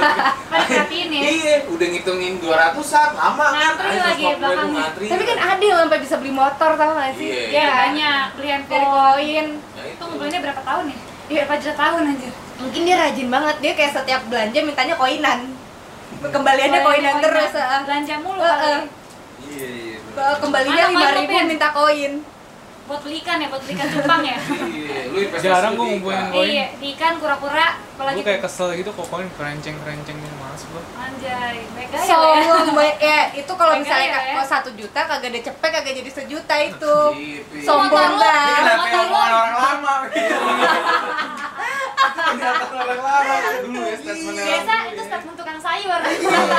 Perhatiin 0.50 1.08
ya. 1.10 1.20
Iya, 1.22 1.54
udah 1.68 1.86
ngitungin 1.86 2.34
200an, 2.38 3.10
lama 3.12 3.44
kan? 3.44 3.60
Ngantri 3.76 3.88
Ayo, 3.88 4.00
lagi 4.02 4.24
150 4.24 4.40
belakangnya. 4.40 4.80
ngantri. 4.80 5.06
tapi 5.06 5.22
kan 5.26 5.38
adil 5.46 5.74
sampai 5.76 5.98
bisa 6.00 6.14
beli 6.16 6.32
motor 6.32 6.70
tau 6.72 6.90
gak 6.92 7.12
sih? 7.14 7.28
Iya. 7.28 7.44
Ya 7.52 7.66
kan? 7.66 7.76
banyak 7.84 8.24
belian 8.34 8.62
koin. 8.64 9.46
Nah, 9.76 9.84
Itu 9.86 10.02
ngumpulnya 10.02 10.40
berapa 10.40 10.62
tahun 10.62 10.84
ya? 10.88 10.98
Berapa 11.26 11.54
juta 11.58 11.74
tahun 11.74 12.02
anjir. 12.06 12.32
Mungkin 12.56 12.80
dia 12.86 12.96
rajin 12.96 13.28
banget. 13.28 13.56
Dia 13.60 13.72
kayak 13.74 13.92
setiap 13.92 14.20
belanja 14.26 14.58
mintanya 14.62 14.94
koinan. 14.94 15.40
Kembaliannya 16.22 16.80
koinan 16.80 17.14
terus. 17.20 17.50
uh. 17.52 17.82
Belanja 17.84 18.14
mulu 18.22 18.40
Uh, 18.40 18.46
uh. 18.46 18.56
kali. 18.56 18.86
Iya, 19.46 19.68
iya. 19.68 19.98
Uh, 20.16 20.36
Kembalinya 20.40 20.84
lima 20.88 21.08
ribu 21.12 21.32
kopen? 21.34 21.46
minta 21.46 21.68
koin. 21.70 22.12
Buat 22.86 23.00
beli 23.02 23.18
ikan 23.18 23.42
ya, 23.42 23.50
buat 23.50 23.62
beli 23.66 23.74
ikan 23.74 23.88
cupang 23.90 24.22
ya. 24.22 24.38
Iya, 24.78 24.98
lu 25.10 25.18
investasi 25.18 25.50
Jarang 25.50 25.72
gua 25.74 25.86
ngumpulin 25.90 26.24
koin. 26.30 26.46
Iya, 26.46 26.66
di 26.78 26.86
ikan 26.94 27.14
kura-kura 27.18 27.66
apalagi 27.96 28.16
gue 28.16 28.24
kayak 28.24 28.40
kesel 28.46 28.68
gitu 28.76 28.90
kok 28.92 29.06
koin 29.10 29.26
kerenceng 29.34 29.74
kerenceng 29.82 30.16
gitu 30.16 30.36
males 30.56 30.64
gue 30.66 30.82
anjay, 30.96 31.56
baik 31.68 31.88
gaya 31.92 32.08
So, 32.08 32.16
ya. 32.16 32.88
ya 33.12 33.20
itu 33.36 33.52
kalau 33.52 33.76
misalnya 33.76 34.08
ya. 34.08 34.20
kalau 34.32 34.46
satu 34.48 34.70
juta 34.72 35.00
kagak 35.04 35.28
ada 35.28 35.40
cepet 35.42 35.68
kagak 35.70 35.94
jadi 35.94 36.10
sejuta 36.10 36.56
itu. 36.58 36.96
Iya. 37.12 37.60
Sombong 37.60 37.92
banget. 38.16 38.56
kenapa 38.56 38.88
omongan 39.04 39.32
orang 39.34 39.52
lama 39.54 39.92
itu 40.08 40.36
pendapat 42.16 42.68
orang 42.80 43.00
lama 43.00 43.34
Dulu 43.58 43.80
ya 43.82 43.96
statementnya 43.98 44.44
Biasa 44.46 44.74
itu 44.86 44.96
ya. 44.96 45.04
statement 45.06 45.36
tukang 45.36 45.60
sayur. 45.60 46.00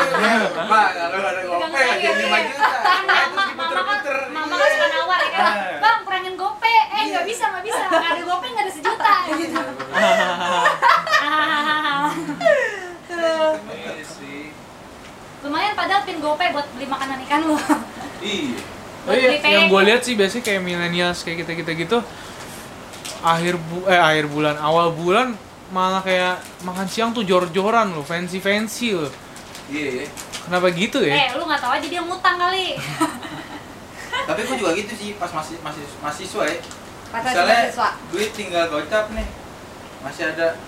Pak, 0.69 0.87
kalau 0.93 1.17
ada 1.17 1.41
Tukang 1.41 1.57
gope 1.65 1.79
sayur. 1.79 1.97
jadi 1.97 2.21
5 2.21 2.49
juta 2.53 2.67
Kan 2.77 3.01
mama, 3.03 3.43
kan, 3.49 4.29
mama 4.29 4.53
kan 4.55 4.69
suka 4.69 4.87
nawar 4.87 5.19
ya 5.19 5.31
kan. 5.31 5.43
Ah. 5.43 5.53
Bang, 5.81 5.97
kurangin 6.03 6.35
gope. 6.35 6.69
Eh, 6.69 7.03
nggak 7.09 7.25
bisa, 7.25 7.43
nggak 7.49 7.65
bisa. 7.65 7.81
Nggak 7.83 8.11
ada 8.13 8.21
gope, 8.23 8.45
nggak 8.47 8.61
ada 8.61 8.73
sejuta. 8.73 9.13
Gitu. 9.33 9.57
Iya. 13.27 13.95
Lumayan 15.39 15.73
padahal 15.73 16.01
pin 16.03 16.17
gope 16.17 16.45
buat 16.49 16.67
beli 16.71 16.85
makanan 16.85 17.17
ikan 17.23 17.41
lu. 17.45 17.57
Iya. 18.19 18.57
Oh 19.07 19.13
iya, 19.13 19.39
yang 19.39 19.69
gue 19.69 19.81
lihat 19.83 20.01
sih 20.01 20.13
biasanya 20.13 20.43
kayak 20.43 20.59
millennials 20.59 21.23
kayak 21.23 21.45
kita 21.45 21.55
kita 21.55 21.71
gitu 21.77 21.97
akhir 23.17 23.55
bu 23.55 23.87
eh 23.87 23.95
akhir 23.95 24.27
bulan 24.27 24.59
awal 24.59 24.91
bulan 24.91 25.31
malah 25.69 26.01
kayak 26.01 26.35
makan 26.59 26.83
siang 26.85 27.11
tuh 27.11 27.23
jor-joran 27.23 27.87
loh 27.89 28.03
fancy 28.03 28.37
fancy 28.37 28.91
loh 28.91 29.07
Iya, 29.67 30.03
iya. 30.03 30.05
kenapa 30.43 30.67
gitu 30.69 30.99
ya 30.99 31.11
Eh, 31.13 31.29
lu 31.33 31.43
nggak 31.43 31.57
tahu 31.57 31.71
aja 31.73 31.87
dia 31.87 31.99
ngutang 31.99 32.35
kali. 32.37 32.75
Tapi 34.27 34.39
gue 34.43 34.55
juga 34.57 34.71
gitu 34.73 34.91
sih 34.93 35.09
pas 35.15 35.27
masih 35.29 35.55
masih 35.57 35.83
mahasiswa 35.97 36.43
ya 36.43 36.57
Pas 37.07 37.21
Misalnya 37.21 37.55
mahasiswa. 37.63 37.89
duit 38.09 38.31
tinggal 38.31 38.63
gocap 38.67 39.05
nih 39.11 39.27
Masih 40.03 40.23
ada 40.27 40.59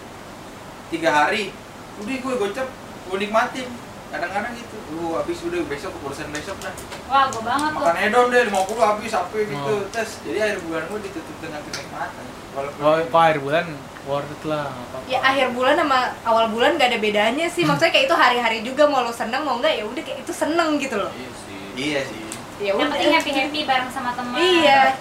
tiga 0.88 1.10
hari 1.12 1.52
Udah 2.00 2.16
gue 2.16 2.34
gocap, 2.40 2.68
gue 3.10 3.18
nikmatin 3.20 3.68
Kadang-kadang 4.10 4.54
gitu 4.58 4.78
Uh, 4.90 5.22
habis 5.22 5.38
udah 5.46 5.62
besok 5.70 5.94
urusan 6.02 6.34
besok 6.34 6.58
dah 6.66 6.74
Wah, 7.06 7.30
gua 7.30 7.46
banget 7.46 7.72
tuh. 7.78 7.86
Makan 7.86 7.98
edon 8.10 8.26
deh 8.34 8.42
50 8.50 8.58
habis 8.82 9.14
apa 9.14 9.38
gitu 9.38 9.54
Oh. 9.54 9.86
Tes, 9.94 10.10
jadi 10.26 10.38
akhir 10.50 10.60
bulan 10.66 10.84
gue 10.90 11.00
ditutup 11.06 11.38
dengan 11.38 11.62
kenikmatan 11.62 12.26
Walaupun 12.58 12.82
oh, 12.82 12.98
kok 13.06 13.20
akhir 13.22 13.38
bulan 13.46 13.66
worth 14.10 14.34
it 14.34 14.42
lah 14.50 14.66
nggak 14.66 14.86
apa-apa. 14.90 15.06
Ya 15.06 15.20
akhir 15.22 15.48
bulan 15.54 15.76
sama 15.78 16.00
awal 16.26 16.46
bulan 16.50 16.82
gak 16.82 16.90
ada 16.90 16.98
bedanya 16.98 17.46
sih. 17.54 17.62
Maksudnya 17.62 17.94
kayak 17.94 18.10
itu 18.10 18.16
hari-hari 18.18 18.58
juga 18.66 18.90
mau 18.90 19.06
lo 19.06 19.14
seneng 19.14 19.46
mau 19.46 19.62
enggak 19.62 19.78
ya 19.78 19.86
udah 19.86 20.02
kayak 20.02 20.26
itu 20.26 20.34
seneng 20.34 20.82
gitu 20.82 20.98
loh. 20.98 21.14
Iya 21.14 21.30
sih. 21.38 21.58
Iya 21.78 22.02
sih 22.10 22.22
Ya 22.60 22.72
Yang 22.76 22.90
penting 22.92 23.12
happy 23.14 23.32
happy 23.32 23.60
bareng 23.70 23.92
sama 23.94 24.12
teman. 24.18 24.42
Iya. 24.42 24.98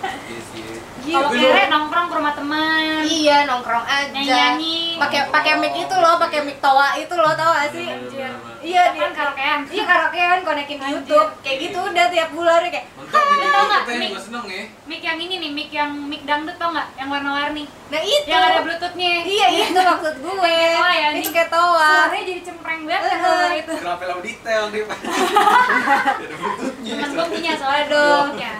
Iya 0.00 0.40
sih. 0.48 0.79
Kalau 1.02 1.30
Gitu. 1.30 1.42
kere 1.42 1.64
nongkrong 1.66 2.06
ke 2.06 2.14
rumah 2.14 2.34
teman. 2.34 3.00
Iya 3.02 3.36
nongkrong 3.44 3.82
aja. 3.82 4.10
Nyanyi-nyanyi. 4.10 4.78
Pakai 4.96 5.20
pakai 5.28 5.52
mic 5.56 5.74
itu 5.74 5.94
loh, 5.94 6.14
pakai 6.16 6.40
mic 6.42 6.58
toa 6.58 6.92
itu 6.94 7.14
loh, 7.14 7.32
tau 7.32 7.50
gak 7.50 7.68
sih? 7.70 7.86
Bener, 7.86 8.04
bener, 8.06 8.32
Iya, 8.60 8.82
Kan 8.86 9.08
di, 9.08 9.16
karaokean. 9.16 9.60
iya 9.66 9.84
karaokean 9.84 10.38
konekin 10.42 10.76
di 10.76 10.84
Anjir. 10.84 10.96
YouTube. 11.00 11.28
Kayak 11.40 11.56
gitu 11.62 11.78
udah 11.82 12.06
tiap 12.06 12.28
bulan 12.30 12.60
kayak 12.62 12.84
Untuk 12.92 13.16
bikin 13.16 13.48
tau 13.50 13.64
nggak, 13.64 13.80
kita 13.80 13.90
yang 13.90 14.00
Mik? 14.02 14.10
gue 14.10 14.22
seneng 14.22 14.44
ya. 14.46 14.64
Mic 14.84 15.00
yang 15.00 15.18
ini 15.18 15.34
nih, 15.38 15.50
mic 15.50 15.70
yang 15.70 15.90
mic 16.04 16.22
dangdut 16.22 16.56
tau 16.56 16.68
nggak? 16.68 16.88
Yang 16.94 17.08
warna-warni. 17.10 17.64
Nah 17.88 18.00
itu. 18.02 18.26
Yang 18.26 18.42
ada 18.44 18.58
bluetoothnya. 18.60 19.12
Iya 19.24 19.46
itu 19.64 19.80
maksud 19.80 20.14
gue. 20.18 20.56
toa 20.76 20.90
ya, 20.92 21.06
itu 21.14 21.30
kayak 21.30 21.48
toa. 21.48 21.88
Suaranya 22.04 22.24
jadi 22.26 22.42
cempreng 22.42 22.80
banget 22.84 23.02
kan 23.02 23.18
kalau 23.18 23.52
itu. 23.54 23.74
Kenapa 23.74 24.02
lo 24.04 24.16
detail 24.20 24.62
dia? 24.68 24.84
Ada 26.20 26.36
bututnya 26.36 26.92
Temen 26.94 27.10
gue 27.10 27.26
punya 27.30 27.52
soalnya 27.56 27.84
Aduh. 27.86 28.24
ya. 28.36 28.54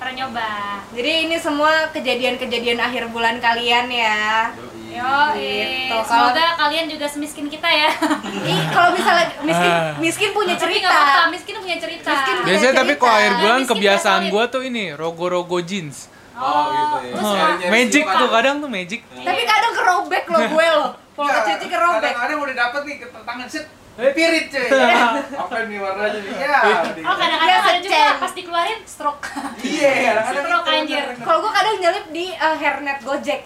Pernah 0.00 0.14
nyoba. 0.16 0.50
Jadi 0.90 1.10
ini 1.22 1.36
semua 1.36 1.92
kejadian-kejadian 1.92 2.80
akhir 2.80 3.12
bulan 3.12 3.36
kalian 3.36 3.86
ya. 3.86 4.48
Yo, 4.90 5.12
Gitu. 5.32 5.96
semoga 6.02 6.56
kalian 6.56 6.88
juga 6.88 7.04
semiskin 7.04 7.46
kita 7.46 7.68
ya. 7.68 7.92
Ih, 8.50 8.60
kalau 8.66 8.90
misalnya 8.90 9.28
miskin 9.40 9.70
Ah. 9.70 9.92
miskin 9.94 10.30
punya 10.32 10.56
cerita. 10.56 11.28
miskin 11.28 11.54
punya 11.54 11.76
cerita. 11.76 12.10
Miskin 12.10 12.34
punya 12.34 12.48
biasanya 12.48 12.72
tapi 12.74 12.92
kok 12.96 13.06
akhir 13.06 13.20
cerita. 13.28 13.38
bulan 13.38 13.58
Miskin 13.58 13.70
kebiasaan 13.70 14.22
gue 14.26 14.44
tuh 14.48 14.62
ini 14.64 14.84
rogo-rogo 14.92 15.60
jeans 15.60 16.08
Oh, 16.32 16.72
gitu 16.72 16.96
ya. 17.06 17.20
nyari-nyari 17.20 17.70
magic 17.70 18.04
tuh 18.08 18.28
kadang 18.30 18.56
tuh 18.58 18.70
magic 18.70 19.00
Tapi 19.04 19.42
kadang 19.44 19.72
kerobek 19.74 20.24
loh 20.26 20.40
gue 20.48 20.66
loh. 20.72 20.90
Kalau 21.12 21.28
Enggak, 21.28 21.42
kecuci 21.44 21.66
kerobek. 21.68 22.00
Kadang-kadang 22.02 22.38
udah 22.40 22.54
dapet 22.56 22.80
nih 22.82 22.96
ke 22.96 23.06
tangan 23.12 23.46
set 23.46 23.64
Pirit 23.92 24.46
cuy 24.48 24.68
Apa 25.42 25.56
nih 25.66 25.78
warnanya 25.78 26.18
nih 26.18 26.32
Ya 26.36 26.56
Oh 27.02 27.14
kadang-kadang 27.14 27.46
Dia 27.46 27.58
ada 27.60 27.80
juga 27.80 28.02
pas 28.16 28.32
dikeluarin 28.32 28.80
stroke. 28.84 29.26
Iya 29.60 29.92
kadang-kadang 30.22 30.46
Stroke, 30.46 30.68
anjir. 30.70 31.04
Kalau 31.18 31.38
gue 31.40 31.52
kadang 31.52 31.74
nyelip 31.76 32.06
di 32.08 32.26
eh, 32.30 32.54
hairnet 32.56 32.98
Gojek. 33.00 33.40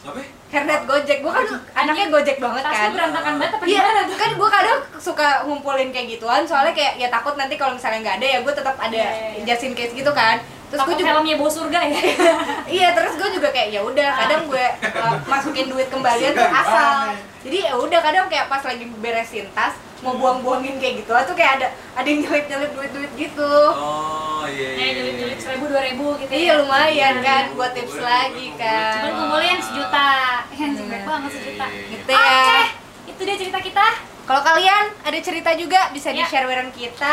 Apa? 0.00 0.20
Hairnet 0.48 0.82
Gojek. 0.84 1.18
Gue 1.20 1.32
kan 1.32 1.44
anaknya 1.74 2.06
Gojek 2.08 2.36
banget 2.38 2.62
kan. 2.64 2.78
lu 2.84 2.94
berantakan 2.94 3.32
banget 3.36 3.52
apa 3.52 3.64
Iya, 3.64 3.80
gimana 3.80 4.00
tuh? 4.04 4.16
kan 4.16 4.30
gue 4.32 4.48
kadang 4.50 4.78
suka 4.98 5.28
ngumpulin 5.44 5.88
kayak 5.88 6.08
gituan 6.10 6.42
soalnya 6.42 6.72
kayak 6.72 6.94
ya 6.96 7.08
takut 7.08 7.34
nanti 7.34 7.54
kalau 7.54 7.74
misalnya 7.74 8.00
nggak 8.00 8.16
ada 8.16 8.26
ya 8.28 8.38
gue 8.40 8.52
tetap 8.52 8.76
ada 8.76 8.94
Iya, 8.94 9.10
iya, 9.10 9.28
iya. 9.34 9.44
just 9.46 9.62
in 9.62 9.72
case 9.72 9.92
gitu 9.92 10.12
kan. 10.12 10.38
Terus 10.68 10.80
gue 10.82 10.96
juga 10.96 11.10
filmnya 11.10 11.36
bau 11.36 11.48
surga 11.48 11.80
ya. 11.82 12.00
iya 12.76 12.88
terus 12.92 13.16
gue 13.16 13.28
juga 13.32 13.48
kayak 13.48 13.68
ya 13.70 13.80
udah 13.80 14.08
kadang 14.18 14.42
gue 14.46 14.66
uh, 14.94 15.16
masukin 15.24 15.66
duit 15.66 15.88
kembalian 15.88 16.32
tuh 16.32 16.44
asal. 16.44 16.92
gimana? 17.08 17.40
Jadi 17.40 17.58
ya 17.62 17.72
udah 17.74 18.00
kadang 18.00 18.26
kayak 18.28 18.46
pas 18.46 18.60
lagi 18.60 18.84
beresin 18.98 19.48
tas 19.50 19.72
mau 19.98 20.14
buang-buangin 20.14 20.78
kayak 20.78 21.02
gitu 21.02 21.10
tuh 21.10 21.34
kayak 21.34 21.58
ada 21.58 21.66
ada 21.96 22.06
yang 22.06 22.22
nyelip-nyelip 22.22 22.70
duit-duit 22.70 23.10
gitu. 23.18 23.52
Oh, 23.72 24.46
iya 24.46 24.68
iya. 24.68 24.76
Kayak 24.76 24.92
duit-duit 24.94 25.38
seribu 25.40 25.64
dua 25.66 25.82
ribu 25.82 26.06
gitu. 26.18 26.30
Iya 26.30 26.52
lumayan 26.56 26.92
Iya, 26.92 27.08
kan 27.18 27.42
iya. 27.44 27.56
buat 27.56 27.72
tips 27.72 27.96
Boleh, 27.96 28.06
lagi 28.06 28.46
boleh, 28.46 28.60
kan. 28.60 28.92
Cuman 28.94 29.12
kumpulin 29.16 29.58
sejuta. 29.58 30.10
Ya, 30.52 30.66
jelek 30.70 31.02
banget 31.02 31.30
sejuta. 31.32 31.66
Gitu 31.66 32.10
Oke, 32.10 32.30
ya. 32.46 32.62
itu 33.08 33.20
dia 33.24 33.36
cerita 33.36 33.58
kita. 33.58 33.86
Kalau 34.22 34.42
kalian 34.44 34.84
ada 35.00 35.18
cerita 35.18 35.50
juga 35.56 35.80
bisa 35.90 36.08
Ya. 36.10 36.22
di-share 36.22 36.46
bareng 36.46 36.70
kita. 36.70 37.12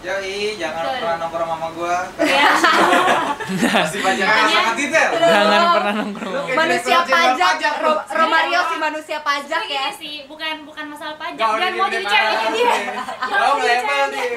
Yoi, 0.00 0.56
jangan 0.56 0.80
Betul. 0.80 0.96
pernah 0.96 1.16
nongkrong 1.20 1.50
sama 1.50 1.68
gua. 1.76 1.96
Iya. 2.16 2.48
Pasti 3.68 3.98
pacaran 4.00 4.32
Makanya- 4.32 4.54
sangat 4.56 4.74
detail. 4.74 5.10
Jangan 5.12 5.60
pernah 5.76 5.94
nongkrong. 6.00 6.44
Manusia 6.56 6.98
pajak, 7.04 7.36
pajak, 7.36 7.74
Ro-. 7.84 8.02
Romario 8.08 8.60
si 8.64 8.76
manusia 8.80 9.18
pajak 9.20 9.64
ya 9.68 9.84
sih, 9.92 10.24
bukan 10.24 10.64
bukan 10.64 10.84
masalah 10.88 11.20
pajak. 11.20 11.36
Jangan 11.36 11.70
mau 11.76 11.88
jadi 11.92 12.06
ceweknya 12.06 12.48
dia. 12.48 12.72
Oh, 13.28 13.56
level 13.60 14.02
nih. 14.08 14.28